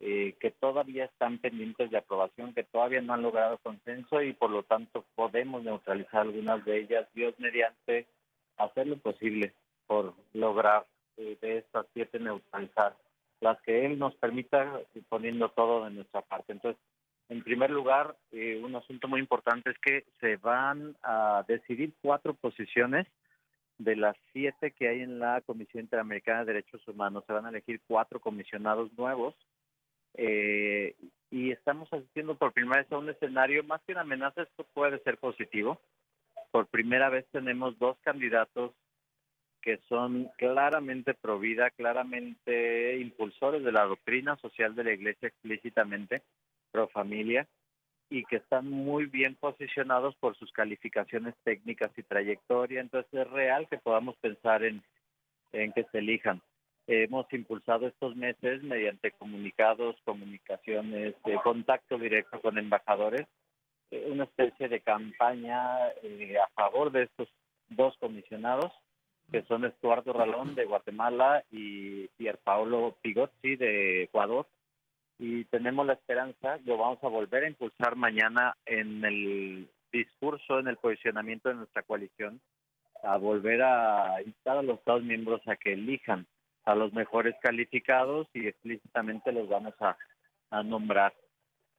[0.00, 4.50] eh, que todavía están pendientes de aprobación, que todavía no han logrado consenso y por
[4.50, 8.06] lo tanto podemos neutralizar algunas de ellas, Dios mediante
[8.56, 9.54] hacer lo posible
[9.86, 10.84] por lograr
[11.16, 12.96] eh, de estas siete neutralizar
[13.40, 16.52] las que Él nos permita poniendo todo de nuestra parte.
[16.52, 16.80] Entonces,
[17.28, 22.34] en primer lugar, eh, un asunto muy importante es que se van a decidir cuatro
[22.34, 23.06] posiciones
[23.78, 27.24] de las siete que hay en la Comisión Interamericana de Derechos Humanos.
[27.26, 29.34] Se van a elegir cuatro comisionados nuevos
[30.14, 30.94] eh,
[31.30, 34.98] y estamos asistiendo por primera vez a un escenario, más que una amenaza, esto puede
[35.00, 35.80] ser positivo.
[36.52, 38.72] Por primera vez tenemos dos candidatos
[39.60, 46.22] que son claramente pro vida, claramente impulsores de la doctrina social de la Iglesia explícitamente,
[46.70, 47.48] pro familia,
[48.14, 52.80] y que están muy bien posicionados por sus calificaciones técnicas y trayectoria.
[52.80, 54.82] Entonces es real que podamos pensar en,
[55.52, 56.40] en que se elijan
[56.86, 63.26] hemos impulsado estos meses mediante comunicados, comunicaciones, de contacto directo con embajadores,
[63.90, 67.28] eh, una especie de campaña eh, a favor de estos
[67.70, 68.72] dos comisionados,
[69.32, 74.46] que son Estuardo Ralón de Guatemala y Pierpaolo Pigozzi de Ecuador.
[75.18, 80.68] Y tenemos la esperanza, lo vamos a volver a impulsar mañana en el discurso, en
[80.68, 82.40] el posicionamiento de nuestra coalición,
[83.02, 86.26] a volver a instar a los Estados miembros a que elijan
[86.64, 89.96] a los mejores calificados y explícitamente los vamos a,
[90.62, 91.12] nombrar.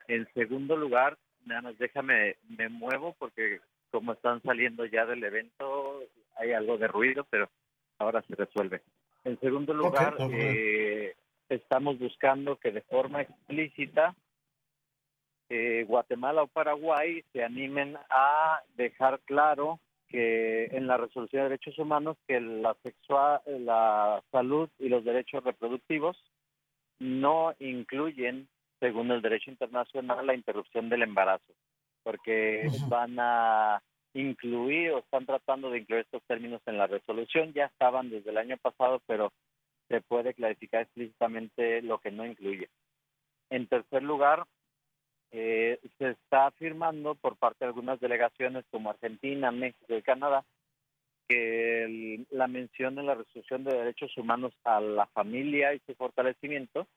[0.09, 6.01] En segundo lugar, nada más déjame, me muevo porque como están saliendo ya del evento,
[6.35, 7.49] hay algo de ruido, pero
[7.99, 8.81] ahora se resuelve.
[9.23, 11.15] En segundo lugar, eh,
[11.49, 14.15] estamos buscando que de forma explícita
[15.49, 21.77] eh, Guatemala o Paraguay se animen a dejar claro que en la resolución de derechos
[21.77, 26.17] humanos que la sexual, la salud y los derechos reproductivos
[26.99, 28.47] no incluyen,
[28.79, 31.53] según el derecho internacional, la interrupción del embarazo,
[32.03, 33.81] porque van a
[34.13, 38.37] incluir o están tratando de incluir estos términos en la resolución, ya estaban desde el
[38.37, 39.31] año pasado, pero
[39.87, 42.69] se puede clarificar explícitamente lo que no incluye.
[43.49, 44.45] En tercer lugar,
[45.31, 50.45] eh, se está afirmando por parte de algunas delegaciones como Argentina, México y Canadá
[51.27, 56.87] que la mención en la resolución de derechos humanos a la familia y su fortalecimiento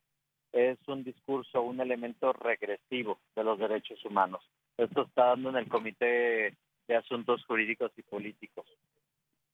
[0.53, 4.43] es un discurso, un elemento regresivo de los derechos humanos.
[4.77, 6.55] Esto está dando en el Comité
[6.87, 8.67] de Asuntos Jurídicos y Políticos.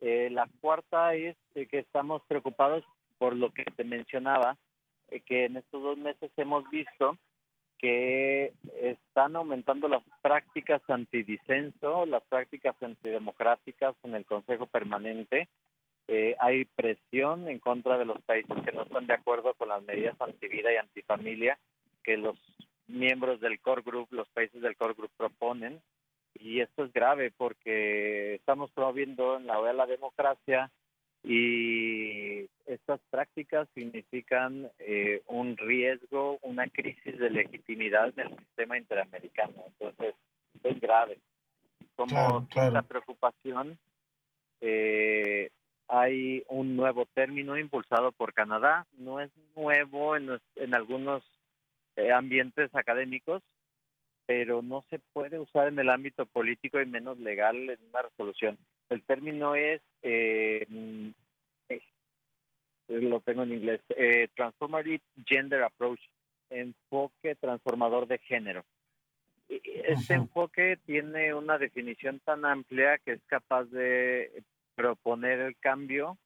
[0.00, 2.84] Eh, la cuarta es que estamos preocupados
[3.24, 4.58] por lo que te mencionaba,
[5.08, 7.16] eh, que en estos dos meses hemos visto
[7.78, 8.52] que
[8.82, 15.48] están aumentando las prácticas antidisenso, las prácticas antidemocráticas en el Consejo Permanente.
[16.06, 19.82] Eh, hay presión en contra de los países que no están de acuerdo con las
[19.84, 21.58] medidas antivida y antifamilia
[22.02, 22.36] que los
[22.88, 25.80] miembros del core group, los países del core group proponen.
[26.34, 30.70] Y esto es grave porque estamos promoviendo en la OEA la democracia,
[31.24, 39.64] y estas prácticas significan eh, un riesgo, una crisis de legitimidad del sistema interamericano.
[39.66, 40.14] Entonces,
[40.62, 41.18] es grave.
[41.96, 43.78] Como esta preocupación,
[44.60, 45.50] eh,
[45.88, 48.86] hay un nuevo término impulsado por Canadá.
[48.98, 51.22] No es nuevo en, en algunos
[51.96, 53.42] eh, ambientes académicos,
[54.26, 58.58] pero no se puede usar en el ámbito político y menos legal en una resolución.
[58.90, 60.66] El término es, eh,
[61.68, 61.80] eh
[62.88, 66.00] lo tengo en inglés, eh, Transformative Gender Approach,
[66.50, 68.64] enfoque transformador de género.
[69.48, 74.42] Este enfoque tiene una definición tan amplia que es capaz de
[74.74, 76.18] proponer el cambio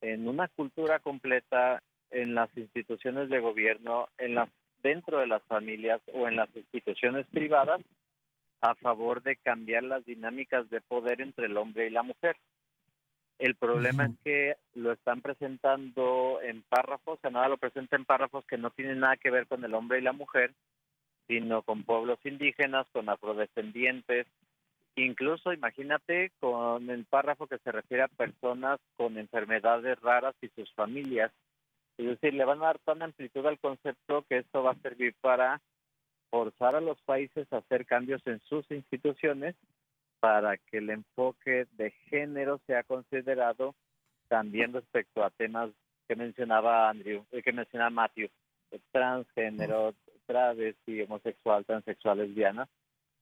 [0.00, 4.48] en una cultura completa, en las instituciones de gobierno, en las
[4.82, 7.80] dentro de las familias o en las instituciones privadas
[8.60, 12.36] a favor de cambiar las dinámicas de poder entre el hombre y la mujer.
[13.38, 18.56] El problema es que lo están presentando en párrafos, nada lo presenta en párrafos que
[18.56, 20.54] no tienen nada que ver con el hombre y la mujer,
[21.28, 24.26] sino con pueblos indígenas, con afrodescendientes,
[24.94, 30.72] incluso imagínate con el párrafo que se refiere a personas con enfermedades raras y sus
[30.72, 31.30] familias.
[31.98, 35.14] Es decir, le van a dar tan amplitud al concepto que esto va a servir
[35.20, 35.60] para
[36.30, 39.54] forzar a los países a hacer cambios en sus instituciones
[40.20, 43.74] para que el enfoque de género sea considerado
[44.28, 45.70] también respecto a temas
[46.08, 48.28] que mencionaba Andrew, eh, que mencionaba Matthew,
[48.92, 49.94] transgénero,
[50.26, 52.68] travesti, homosexual, transexual, lesbiana,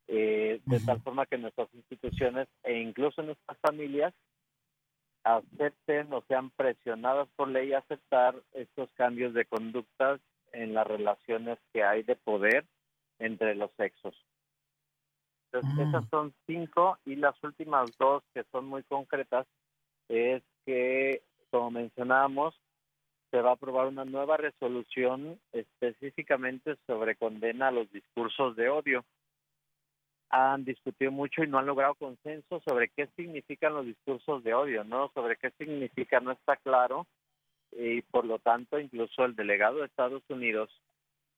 [0.08, 4.14] eh, de tal forma que nuestras instituciones e incluso nuestras familias
[5.24, 10.20] acepten o sean presionadas por ley a aceptar estos cambios de conductas
[10.52, 12.64] en las relaciones que hay de poder
[13.18, 14.14] entre los sexos.
[15.52, 15.88] Entonces, mm.
[15.88, 19.46] esas son cinco y las últimas dos que son muy concretas
[20.08, 22.54] es que, como mencionábamos,
[23.30, 29.04] se va a aprobar una nueva resolución específicamente sobre condena a los discursos de odio.
[30.30, 34.84] Han discutido mucho y no han logrado consenso sobre qué significan los discursos de odio,
[34.84, 35.10] ¿no?
[35.14, 37.06] Sobre qué significa no está claro
[37.72, 40.70] y por lo tanto incluso el delegado de Estados Unidos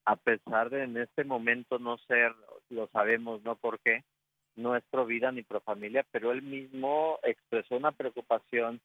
[0.07, 2.33] a pesar de en este momento no ser,
[2.71, 4.05] lo sabemos, no por qué,
[4.55, 8.81] nuestro vida ni pro familia, pero él mismo expresó una preocupación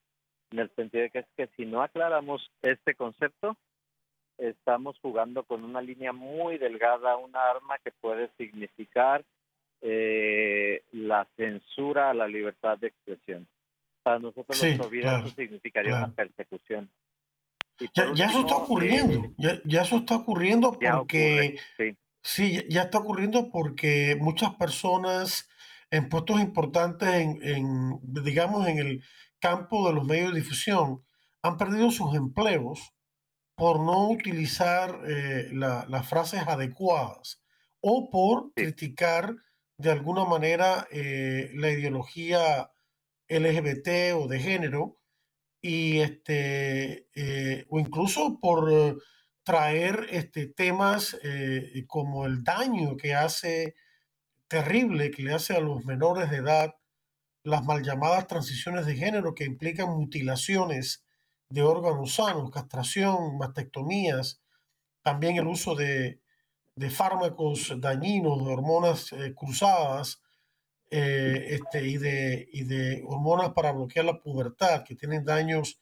[0.52, 3.56] en el sentido de que es que si no aclaramos este concepto,
[4.38, 9.24] estamos jugando con una línea muy delgada, una arma que puede significar
[9.82, 13.48] eh, la censura a la libertad de expresión.
[14.04, 16.90] Para nosotros nuestra vida eso significaría una persecución.
[17.96, 21.58] Ya, eso está ocurriendo, ya, eso está ocurriendo porque,
[22.22, 22.60] sí.
[22.70, 25.50] ya está ocurriendo porque muchas personas
[25.90, 29.04] en puestos importantes, en, digamos, en el
[29.40, 31.04] campo de los medios de difusión,
[31.42, 32.94] han perdido sus empleos
[33.56, 37.42] por no utilizar eh, las frases adecuadas
[37.82, 39.36] o por criticar
[39.78, 42.72] de alguna manera eh, la ideología
[43.28, 45.01] LGBT o de género
[45.62, 49.02] y este, eh, o incluso por
[49.44, 53.76] traer este, temas eh, como el daño que hace
[54.48, 56.76] terrible, que le hace a los menores de edad
[57.44, 61.04] las mal llamadas transiciones de género que implican mutilaciones
[61.50, 64.42] de órganos sanos, castración, mastectomías,
[65.02, 66.22] también el uso de,
[66.76, 70.21] de fármacos dañinos, de hormonas eh, cruzadas,
[70.92, 75.80] eh, este, y, de, y de hormonas para bloquear la pubertad, que tienen daños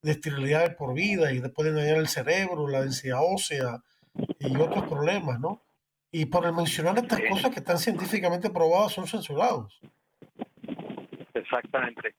[0.00, 3.82] de esterilidad por vida y pueden dañar el cerebro, la densidad ósea
[4.38, 5.62] y otros problemas, ¿no?
[6.10, 9.78] Y por mencionar estas cosas que están científicamente probadas son censurados.
[11.34, 12.14] Exactamente.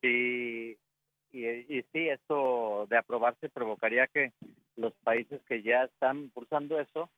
[0.00, 0.78] Y,
[1.32, 4.32] y, y sí, esto de aprobarse provocaría que
[4.76, 7.10] los países que ya están impulsando eso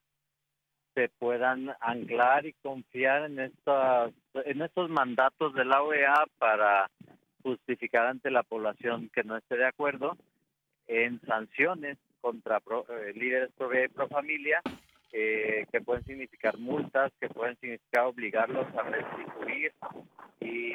[0.97, 6.91] se puedan anclar y confiar en estas estos mandatos de la OEA para
[7.43, 10.17] justificar ante la población que no esté de acuerdo
[10.89, 14.63] en sanciones contra eh, líderes pro, pro familia
[15.13, 19.73] eh, que pueden significar multas, que pueden significar obligarlos a restituir
[20.41, 20.73] y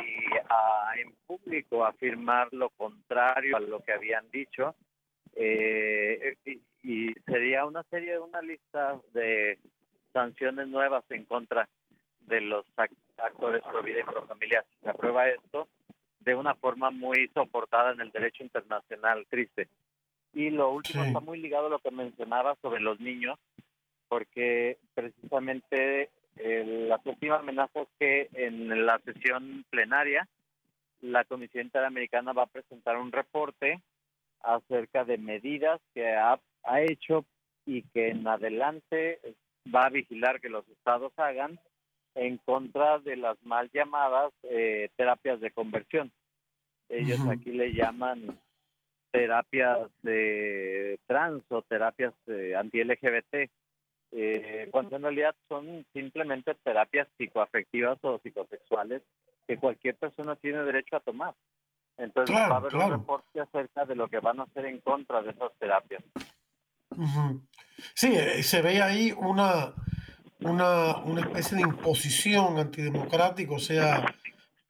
[0.50, 4.76] a, en público afirmar lo contrario a lo que habían dicho.
[5.36, 9.58] Eh, y, y sería una serie de una lista de
[10.14, 11.68] sanciones nuevas en contra
[12.28, 12.66] de los
[13.18, 14.64] actores pro vida y pro familia.
[14.84, 15.68] Se aprueba esto
[16.20, 19.68] de una forma muy soportada en el derecho internacional, triste.
[20.34, 23.38] Y lo último está muy ligado a lo que mencionaba sobre los niños,
[24.08, 30.28] porque precisamente eh, las últimas amenazas que en la sesión plenaria
[31.02, 33.82] la Comisión Interamericana va a presentar un reporte
[34.44, 37.26] acerca de medidas que ha, ha hecho
[37.66, 39.20] y que en adelante
[39.74, 41.60] va a vigilar que los estados hagan
[42.16, 46.12] en contra de las mal llamadas eh, terapias de conversión.
[46.90, 48.38] Ellos aquí le llaman
[49.12, 53.50] terapias de trans o terapias eh, anti-LGBT,
[54.14, 59.02] eh, cuando en realidad son simplemente terapias psicoafectivas o psicosexuales
[59.48, 61.34] que cualquier persona tiene derecho a tomar.
[61.98, 65.22] Entonces va a haber un reporte acerca de lo que van a hacer en contra
[65.22, 66.04] de esas terapias.
[67.94, 69.74] Sí, eh, se ve ahí una,
[70.42, 74.06] una, una especie de imposición antidemocrática, o sea,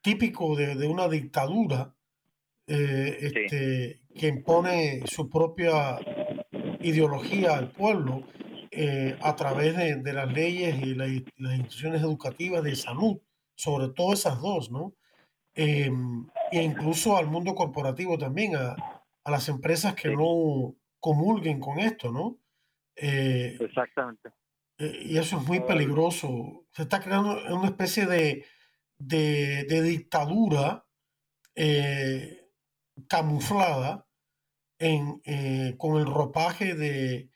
[0.00, 1.94] típico de, de una dictadura
[2.66, 5.98] eh, este, que impone su propia
[6.80, 8.22] ideología al pueblo
[8.70, 13.18] eh, a través de, de, las leyes y las instituciones educativas de salud,
[13.54, 14.94] sobre todo esas dos, ¿no?
[15.54, 15.90] Eh,
[16.50, 18.76] e incluso al mundo corporativo también, a,
[19.24, 22.38] a las empresas que no comulguen con esto, ¿no?
[22.94, 24.30] Eh, Exactamente.
[24.78, 26.64] Eh, y eso es muy peligroso.
[26.70, 28.46] Se está creando una especie de,
[28.98, 30.86] de, de dictadura
[31.56, 32.48] eh,
[33.08, 34.06] camuflada
[34.78, 35.20] en,
[35.76, 37.30] con el ropaje de,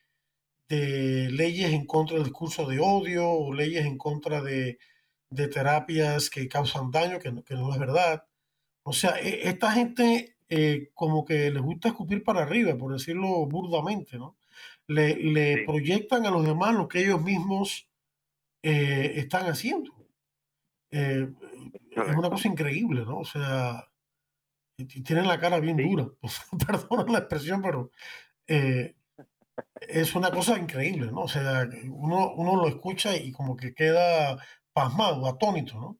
[0.68, 4.78] de, leyes en contra del discurso de odio o leyes en contra de,
[5.30, 8.26] de terapias que causan daño, que, que, no es verdad.
[8.84, 13.46] O sea, e, esta gente eh, como que les gusta escupir para arriba, por decirlo
[13.46, 14.36] burdamente, ¿no?
[14.86, 15.62] Le, le sí.
[15.66, 17.88] proyectan a los demás lo que ellos mismos
[18.62, 19.92] eh, están haciendo.
[20.90, 21.28] Eh,
[21.90, 23.18] es una cosa increíble, ¿no?
[23.18, 23.88] O sea,
[25.04, 25.84] tienen la cara bien sí.
[25.84, 26.08] dura.
[26.66, 27.90] Perdona la expresión, pero
[28.46, 28.94] eh,
[29.80, 31.22] es una cosa increíble, ¿no?
[31.22, 34.38] O sea, uno, uno lo escucha y como que queda
[34.72, 35.98] pasmado, atónito, ¿no?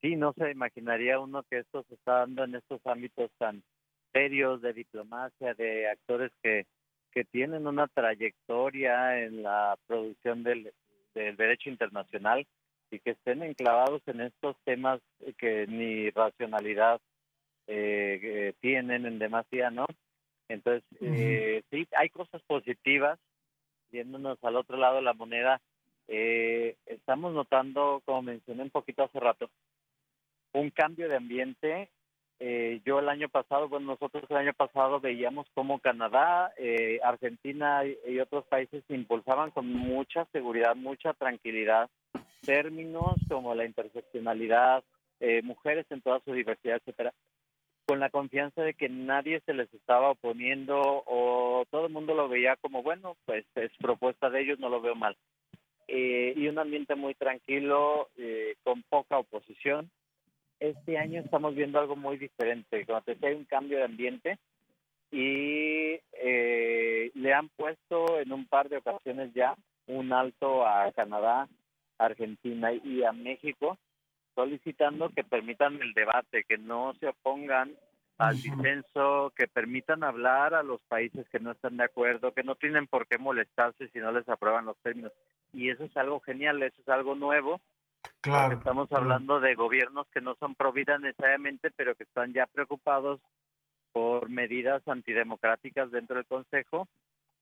[0.00, 3.62] Sí, no se imaginaría uno que esto se está dando en estos ámbitos tan
[4.12, 6.66] serios de diplomacia, de actores que,
[7.12, 10.72] que tienen una trayectoria en la producción del,
[11.14, 12.46] del derecho internacional
[12.90, 15.00] y que estén enclavados en estos temas
[15.38, 17.00] que ni racionalidad
[17.66, 19.86] eh, tienen en demasía, ¿no?
[20.48, 21.14] Entonces, uh -huh.
[21.16, 23.18] eh, sí, hay cosas positivas.
[23.92, 25.60] Yéndonos al otro lado de la moneda,
[26.08, 29.50] eh, estamos notando, como mencioné un poquito hace rato,
[30.52, 31.88] un cambio de ambiente.
[32.42, 37.82] Eh, yo el año pasado, bueno, nosotros el año pasado veíamos cómo Canadá, eh, Argentina
[37.84, 41.90] y, otros países impulsaban con mucha seguridad, mucha tranquilidad
[42.40, 44.82] términos como la interseccionalidad,
[45.20, 47.12] eh, mujeres en toda su diversidad, etcétera
[47.86, 52.28] con la confianza de que nadie se les estaba oponiendo o todo el mundo lo
[52.28, 55.16] veía como, bueno, pues es propuesta de ellos, no lo veo mal.
[55.88, 58.08] Y un ambiente muy tranquilo,
[58.62, 59.90] con poca oposición.
[60.60, 64.38] Este año estamos viendo algo muy diferente, como te decía, hay un cambio de ambiente
[65.10, 69.56] y eh, le han puesto en un par de ocasiones ya
[69.86, 71.48] un alto a Canadá,
[71.98, 73.78] Argentina y a México
[74.34, 77.72] solicitando que permitan el debate, que no se opongan
[78.18, 82.54] al disenso, que permitan hablar a los países que no están de acuerdo, que no
[82.54, 85.12] tienen por qué molestarse si no les aprueban los términos.
[85.52, 87.60] Y eso es algo genial, eso es algo nuevo.
[88.20, 88.58] Claro.
[88.58, 93.20] Estamos hablando de gobiernos que no son pro vida necesariamente, pero que están ya preocupados
[93.92, 96.88] por medidas antidemocráticas dentro del Consejo.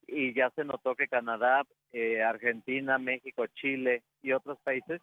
[0.07, 5.03] Y ya se notó que Canadá, eh, Argentina, México, Chile y otros países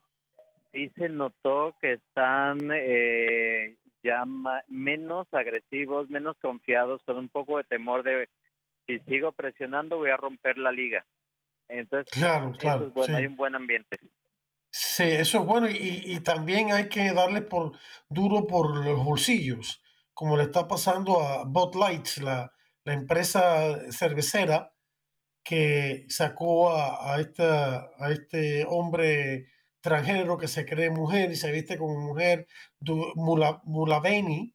[0.76, 4.23] sí se notó que están eh, ya
[4.67, 8.30] menos agresivos, menos confiados, con un poco de temor de
[8.86, 11.05] si sigo presionando voy a romper la liga.
[11.69, 13.21] Entonces, claro, claro, es bueno, sí.
[13.21, 13.97] hay un buen ambiente.
[14.95, 17.73] Sí, eso es bueno y, y, también hay que darle por
[18.07, 19.83] duro por los bolsillos,
[20.13, 22.53] como le está pasando a Bud Light, la,
[22.85, 24.73] la empresa cervecera
[25.43, 29.47] que sacó a, a, esta, a este hombre
[29.81, 32.47] transgénero que se cree mujer y se viste como mujer,
[33.15, 34.53] Mula, Mulaveni,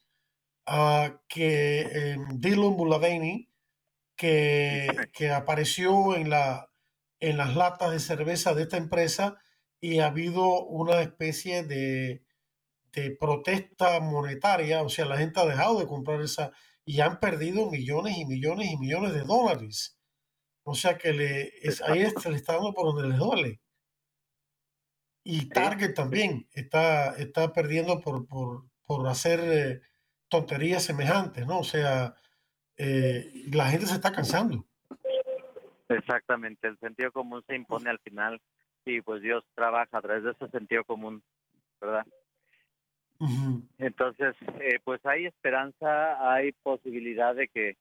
[1.29, 3.51] que eh, Dylan Mulaveni,
[4.17, 6.71] que, que apareció en, la,
[7.21, 9.37] en las latas de cerveza de esta empresa
[9.81, 12.23] y ha habido una especie de,
[12.93, 16.53] de protesta monetaria, o sea, la gente ha dejado de comprar esa
[16.85, 19.99] y han perdido millones y millones y millones de dólares.
[20.65, 23.61] O sea que le, es, ahí se le está dando por donde les duele.
[25.25, 29.81] Y Target también está, está perdiendo por, por, por hacer eh,
[30.29, 31.61] tonterías semejantes, ¿no?
[31.61, 32.15] O sea,
[32.77, 34.67] eh, la gente se está cansando.
[35.89, 38.41] Exactamente, el sentido común se impone al final
[38.85, 41.23] y pues Dios trabaja a través de ese sentido común,
[41.81, 42.07] ¿verdad?
[43.19, 43.63] Uh -huh.
[43.79, 47.77] Entonces, eh, pues hay esperanza, hay posibilidad de que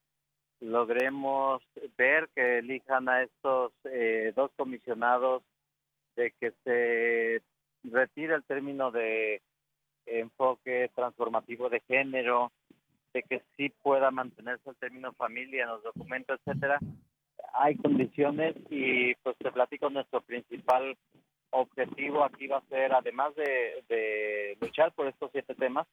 [0.60, 1.62] logremos
[1.98, 5.44] ver que elijan a estos eh, dos comisionados,
[6.16, 7.42] de que se
[7.90, 9.42] retire el término de
[10.06, 12.52] enfoque transformativo de género,
[13.14, 16.80] de que sí pueda mantenerse el término familia en los documentos, etcétera.
[17.54, 20.98] Hay condiciones y pues te platico nuestro principal
[21.52, 25.88] objetivo aquí va a ser, además de, luchar por estos siete temas,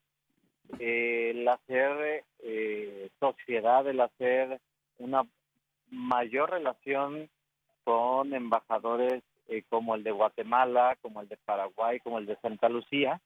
[0.78, 4.60] el hacer eh, sociedad, el hacer
[4.98, 5.22] una
[5.90, 7.28] mayor relación
[7.84, 12.68] con embajadores eh, como el de Guatemala, como el de Paraguay, como el de Santa
[12.68, 13.20] Lucía,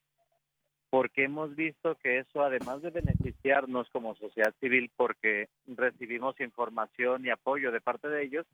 [0.90, 7.30] porque hemos visto que eso, además de beneficiarnos como sociedad civil, porque recibimos información y
[7.30, 8.46] apoyo de parte de ellos,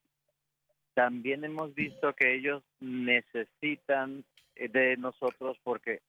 [0.95, 4.25] también hemos visto que ellos necesitan
[4.55, 6.01] eh, de nosotros porque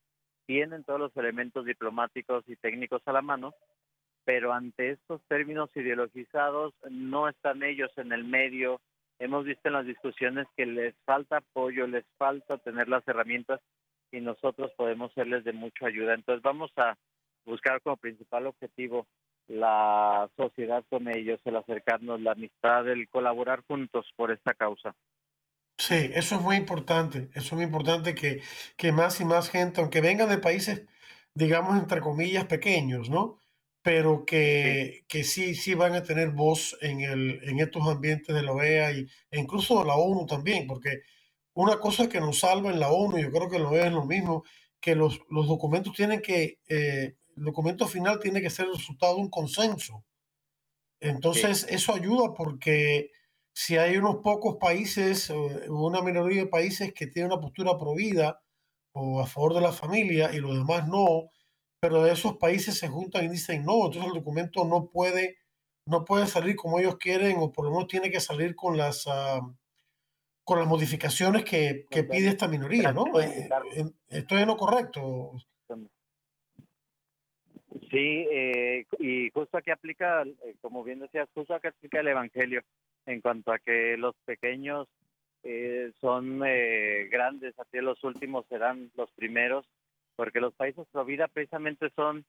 [0.45, 3.53] tienen todos los elementos diplomáticos y técnicos a la mano,
[4.25, 8.81] pero ante estos términos ideologizados no están ellos en el medio.
[9.19, 13.61] Hemos visto en las discusiones que les falta apoyo, les falta tener las herramientas
[14.11, 16.13] y nosotros podemos serles de mucha ayuda.
[16.13, 16.97] Entonces vamos a
[17.45, 19.07] buscar como principal objetivo
[19.47, 24.93] la sociedad con ellos, el acercarnos, la amistad, el colaborar juntos por esta causa.
[25.77, 27.29] Sí, eso es muy importante.
[27.33, 28.41] Eso es muy importante que,
[28.75, 30.85] que más y más gente, aunque vengan de países,
[31.33, 33.39] digamos, entre comillas, pequeños, ¿no?
[33.83, 38.41] Pero que, que sí, sí van a tener voz en, el, en estos ambientes de
[38.41, 41.03] la OEA y, e incluso de la ONU también, porque
[41.57, 44.43] una cosa que nos salva en la ONU, yo creo que lo es lo mismo,
[44.79, 49.15] que los, los documentos tienen que eh, el documento final tiene que ser el resultado
[49.15, 50.05] de un consenso.
[50.99, 53.09] Entonces, eso ayuda porque
[53.53, 58.39] si hay unos pocos países o una minoría de países que tienen una postura provida
[58.93, 61.31] o a favor de la familia y los demás no,
[61.79, 65.37] pero de esos países se juntan y dicen no, entonces el documento no puede,
[65.87, 69.07] no puede salir como ellos quieren o por lo menos tiene que salir con las,
[69.07, 69.41] ah,
[70.47, 73.03] con las modificaciones que, que pide esta minoría, ¿no?
[73.19, 75.33] Eh, eh, estoy en lo correcto.
[77.91, 82.61] Sí, eh, y justo aquí aplica, eh, como bien decías, justo aquí aplica el Evangelio
[83.05, 84.87] en cuanto a que los pequeños
[85.43, 89.65] eh, son grandes, así los últimos serán los primeros,
[90.15, 92.23] porque los países pro vida precisamente son,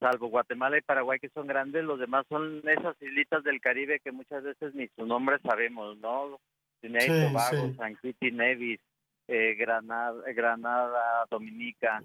[0.00, 4.10] salvo Guatemala y Paraguay que son grandes, los demás son esas islitas del Caribe que
[4.10, 6.40] muchas veces ni su nombre sabemos, ¿no?
[6.88, 8.80] Trinidad Tobago, San Kitty Nevis,
[9.28, 12.02] Granada, Granada, Dominica.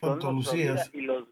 [0.00, 0.54] Son los
[0.92, 1.26] y los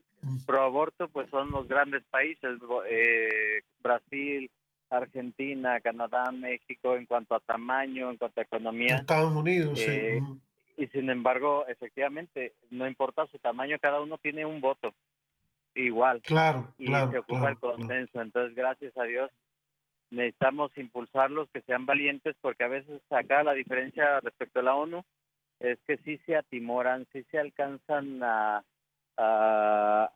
[0.46, 2.58] pro aborto pues son los grandes países,
[2.88, 4.50] eh, Brasil,
[4.90, 8.96] Argentina, Canadá, México, en cuanto a tamaño, en cuanto a economía.
[8.96, 9.86] Estados Unidos, sí.
[9.88, 10.22] Eh,
[10.76, 14.94] y sin embargo, efectivamente, no importa su tamaño, cada uno tiene un voto
[15.74, 16.22] igual.
[16.22, 17.10] Claro, y claro.
[17.10, 18.20] se ocupa el consenso.
[18.20, 19.30] Entonces, gracias a Dios,
[20.10, 25.04] necesitamos impulsarlos, que sean valientes, porque a veces acá la diferencia respecto a la ONU
[25.60, 28.62] es que sí se atimoran, sí se alcanzan a
[29.18, 30.10] a,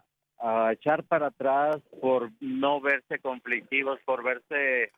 [0.73, 4.91] echar para atrás por no verse conflictivos, por verse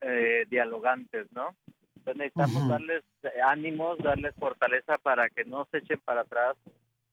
[0.00, 1.56] eh, dialogantes, ¿no?
[1.96, 3.04] Entonces necesitamos darles
[3.44, 6.56] ánimos, darles fortaleza para que no se echen para atrás,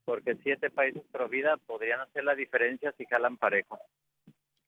[0.05, 3.79] porque siete países pro vida podrían hacer la diferencia si jalan parejo.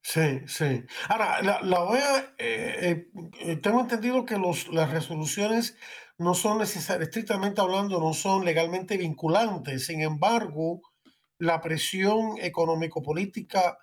[0.04, 0.84] Sí, sí.
[1.10, 3.08] Ahora, la, OEA, eh,
[3.40, 5.78] eh, tengo entendido que los, las resoluciones
[6.18, 9.86] no son necesarias, estrictamente hablando, no son legalmente vinculantes.
[9.86, 10.82] Sin embargo,
[11.38, 13.78] la presión económico-política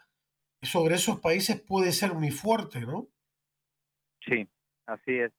[0.62, 3.08] sobre esos países puede ser muy fuerte, ¿no?
[4.26, 4.48] Sí,
[4.86, 5.32] así es.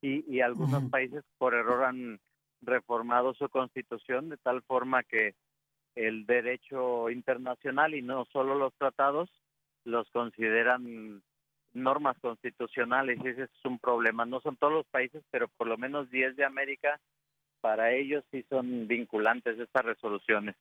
[0.00, 2.20] Y, y algunos países por error han
[2.62, 5.34] reformado su constitución de tal forma que
[5.94, 9.28] el derecho internacional y no solo los tratados
[9.84, 11.22] los consideran
[11.72, 14.24] normas constitucionales y ese es un problema.
[14.26, 17.00] No son todos los países, pero por lo menos 10 de América,
[17.60, 20.56] para ellos sí son vinculantes estas resoluciones.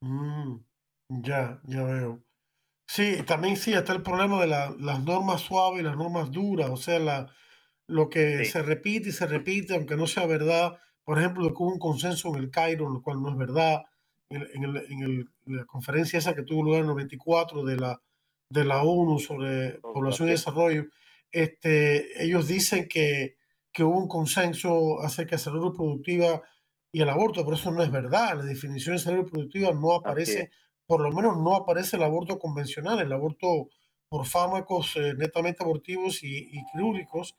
[0.00, 0.56] Mm,
[1.22, 2.22] ya, ya veo.
[2.88, 6.70] Sí, también sí, está el problema de la- las normas suaves y las normas duras,
[6.70, 7.32] o sea, la,
[7.88, 10.78] lo que se repite y se repite, aunque no sea verdad.
[11.04, 13.84] Por ejemplo, que hubo un consenso en el Cairo, lo cual no es verdad.
[14.30, 17.76] En, en el- en el- la conferencia esa que tuvo lugar en el 94 de
[17.76, 18.00] la,
[18.50, 20.86] de la ONU sobre población y desarrollo,
[21.30, 23.36] este, ellos dicen que,
[23.72, 26.42] que hubo un consenso acerca de salud reproductiva
[26.90, 28.36] y el aborto, pero eso no es verdad.
[28.38, 30.50] La definición de salud reproductiva no aparece,
[30.86, 33.68] por lo menos no aparece el aborto convencional, el aborto
[34.08, 37.36] por fármacos eh, netamente abortivos y, quirúrgicos.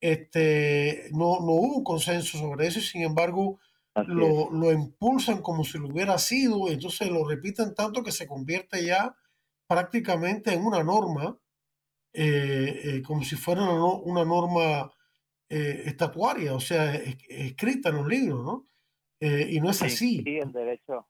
[0.00, 3.58] Este, no, no hubo un consenso sobre eso, sin embargo,
[3.94, 8.26] lo, lo, impulsan como si lo hubiera sido, y entonces lo repiten tanto que se
[8.26, 9.14] convierte ya
[9.72, 11.36] prácticamente en una norma
[13.06, 14.92] como si fuera una, norma
[15.48, 18.66] estatuaria, o sea, escrita en los libros, ¿no?
[19.20, 20.22] y no es así.
[20.22, 21.06] Sí, el derecho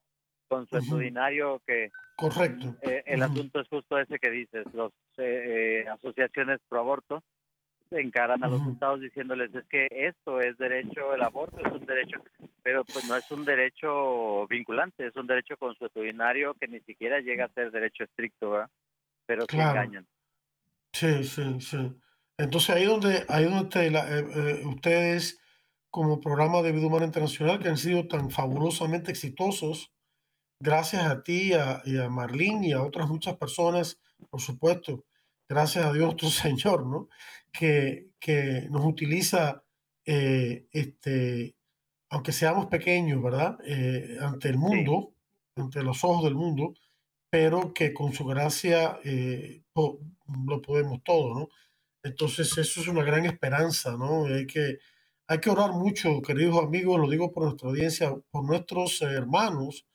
[0.48, 1.90] consuetudinario que...
[2.16, 2.76] Correcto.
[2.82, 4.92] el asunto es justo ese que dices, las
[5.98, 7.24] asociaciones pro aborto
[8.00, 12.22] encaran a los estados diciéndoles es que esto es derecho, el aborto es un derecho,
[12.62, 17.46] pero pues no es un derecho vinculante, es un derecho consuetudinario que ni siquiera llega
[17.46, 18.70] a ser derecho estricto, ¿verdad?
[19.26, 20.06] Pero se engañan.
[20.92, 21.96] Sí, sí, sí.
[22.38, 25.40] Entonces ahí donde, ahí donde eh, eh, ustedes
[25.90, 29.92] como programa de vida humana internacional que han sido tan fabulosamente exitosos,
[30.58, 35.04] gracias a ti a, y a Marlene y a otras muchas personas, por supuesto,
[35.52, 37.08] gracias a Dios nuestro Señor, ¿no?
[37.52, 39.62] Que, que nos utiliza,
[40.06, 41.54] eh, este,
[42.08, 43.58] aunque seamos pequeños, ¿verdad?
[43.64, 45.14] Eh, ante el mundo,
[45.56, 46.72] ante los ojos del mundo,
[47.28, 51.48] pero que con su gracia eh, lo podemos todo, ¿no?
[52.02, 54.26] Entonces eso es una gran esperanza, ¿no?
[54.26, 54.78] Hay que,
[55.26, 59.86] hay que orar mucho, queridos amigos, lo digo por nuestra audiencia, por nuestros hermanos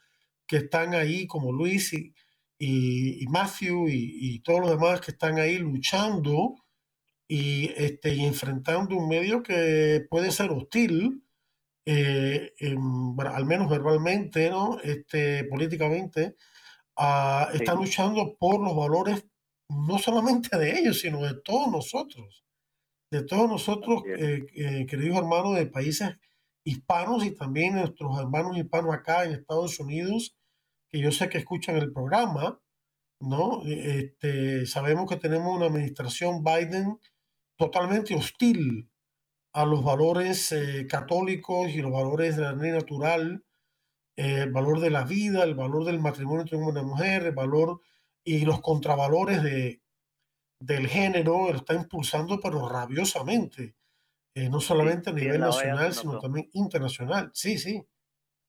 [0.48, 2.14] que están ahí, como Luis y,
[2.60, 6.56] y, Matthew y, todos los demás que están ahí luchando
[7.28, 11.24] y, este, y enfrentando un medio que puede ser hostil,
[11.86, 12.54] eh,
[13.18, 14.80] al menos verbalmente, ¿no?
[14.82, 16.36] este, políticamente,
[16.98, 19.26] uh, están luchando por los valores
[19.70, 22.46] no solamente de ellos, sino de todos nosotros,
[23.12, 26.18] de todos nosotros, eh, eh, queridos hermanos de países
[26.64, 30.37] hispanos y también nuestros hermanos hispanos acá en Estados Unidos
[30.90, 32.60] que yo sé que escuchan el programa,
[33.20, 33.64] ¿no?
[33.66, 37.00] Este, sabemos que tenemos una administración Biden
[37.58, 38.90] totalmente hostil
[39.54, 43.44] a los valores eh, católicos y los valores de la ley natural,
[44.16, 47.82] eh, el valor de la vida, el valor del matrimonio entre una mujer, el valor
[48.24, 49.82] y los contravalores de,
[50.60, 53.76] del género, lo está impulsando pero rabiosamente,
[54.36, 57.32] eh, no solamente a nivel nacional, sino también internacional.
[57.34, 57.84] Sí, sí.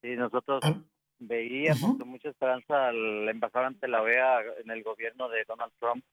[0.02, 0.82] Sí, nosotros ah,
[1.18, 6.04] veíamos con mucha esperanza al embajador ante la OEA en el gobierno de Donald Trump,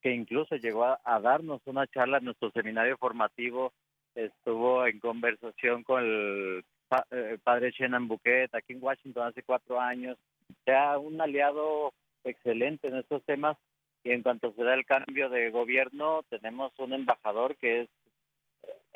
[0.00, 3.72] que incluso llegó a, darnos una charla en nuestro seminario formativo,
[4.14, 6.64] estuvo en conversación con el
[7.10, 10.16] eh, padre Shannon Bouquet aquí en Washington hace cuatro años,
[10.64, 11.92] sea un aliado
[12.24, 13.56] excelente en estos temas
[14.04, 17.88] y en cuanto se da el cambio de gobierno tenemos un embajador que es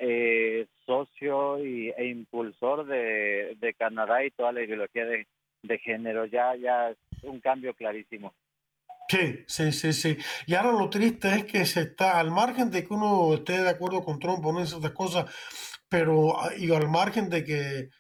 [0.01, 5.26] eh, socio y, e impulsor de, de, Canadá y toda la ideología de,
[5.62, 6.24] de, género.
[6.24, 8.34] Ya, ya es un cambio clarísimo.
[9.09, 10.16] Sí, sí, sí, sí.
[10.46, 13.68] Y ahora lo triste es que se está, al margen de que uno esté de
[13.68, 15.30] acuerdo con Trump en esas cosas,
[15.88, 17.90] pero y al margen de que,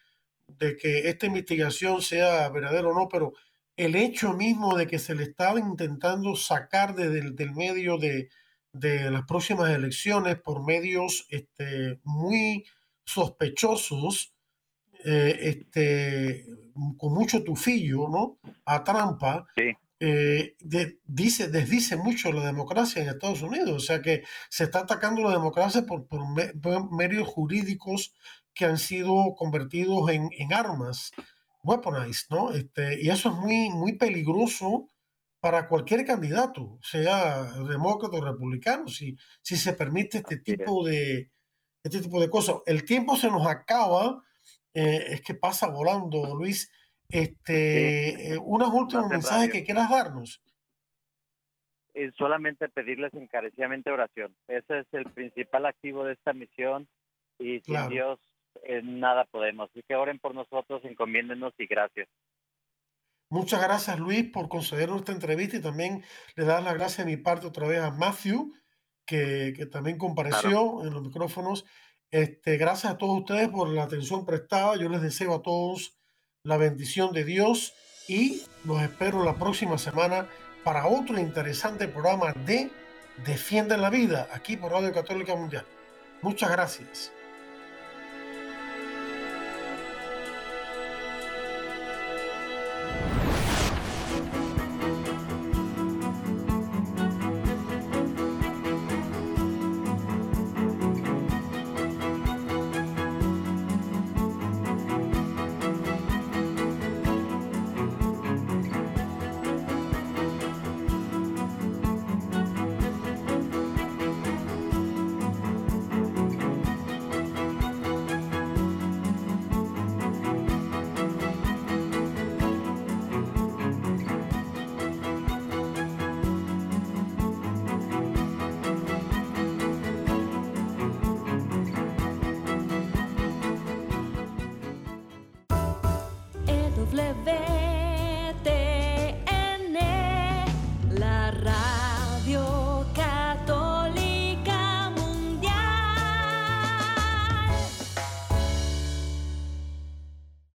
[0.46, 3.32] de que esta investigación sea verdadera o no, pero
[3.76, 8.30] el hecho mismo de que se le estaba intentando sacar del medio de,
[8.72, 12.64] de las próximas elecciones por medios este, muy
[13.04, 14.32] sospechosos,
[15.04, 16.46] eh, este,
[16.96, 18.38] con mucho tufillo, ¿no?
[18.66, 19.46] A trampa,
[20.02, 20.56] eh,
[21.04, 23.70] dice, desdice mucho la democracia en Estados Unidos.
[23.70, 28.14] O sea que se está atacando la democracia por, por, medios jurídicos
[28.54, 31.12] que han sido convertidos en, en armas,
[31.62, 32.52] weaponized, ¿no?
[32.52, 34.88] Este, y eso es muy, muy peligroso
[35.40, 41.30] para cualquier candidato, sea demócrata o republicano, si, si se permite este tipo, de,
[41.82, 42.56] este tipo de cosas.
[42.66, 44.22] El tiempo se nos acaba,
[44.74, 46.70] eh, es que pasa volando, Luis.
[47.08, 50.42] Este, eh, unos últimos mensajes que quieras darnos.
[51.94, 54.34] Eh, solamente pedirles encarecidamente oración.
[54.46, 56.86] Ese es el principal activo de esta misión
[57.38, 58.20] y sin Dios
[58.62, 59.70] en nada podemos.
[59.70, 62.08] Así que oren por nosotros, encomiéndenos y gracias.
[63.30, 66.02] Muchas gracias Luis por concedernos esta entrevista y también
[66.34, 68.52] le das las gracias de mi parte otra vez a Matthew,
[69.06, 71.64] que, también compareció en los micrófonos.
[72.10, 74.76] Este, gracias a todos ustedes por la atención prestada.
[74.76, 75.96] Yo les deseo a todos
[76.42, 77.72] la bendición de Dios
[78.08, 80.26] y los espero la próxima semana
[80.64, 82.68] para otro interesante programa de
[83.24, 85.66] Defiende la Vida aquí por Radio Católica Mundial.
[86.20, 87.12] Muchas gracias.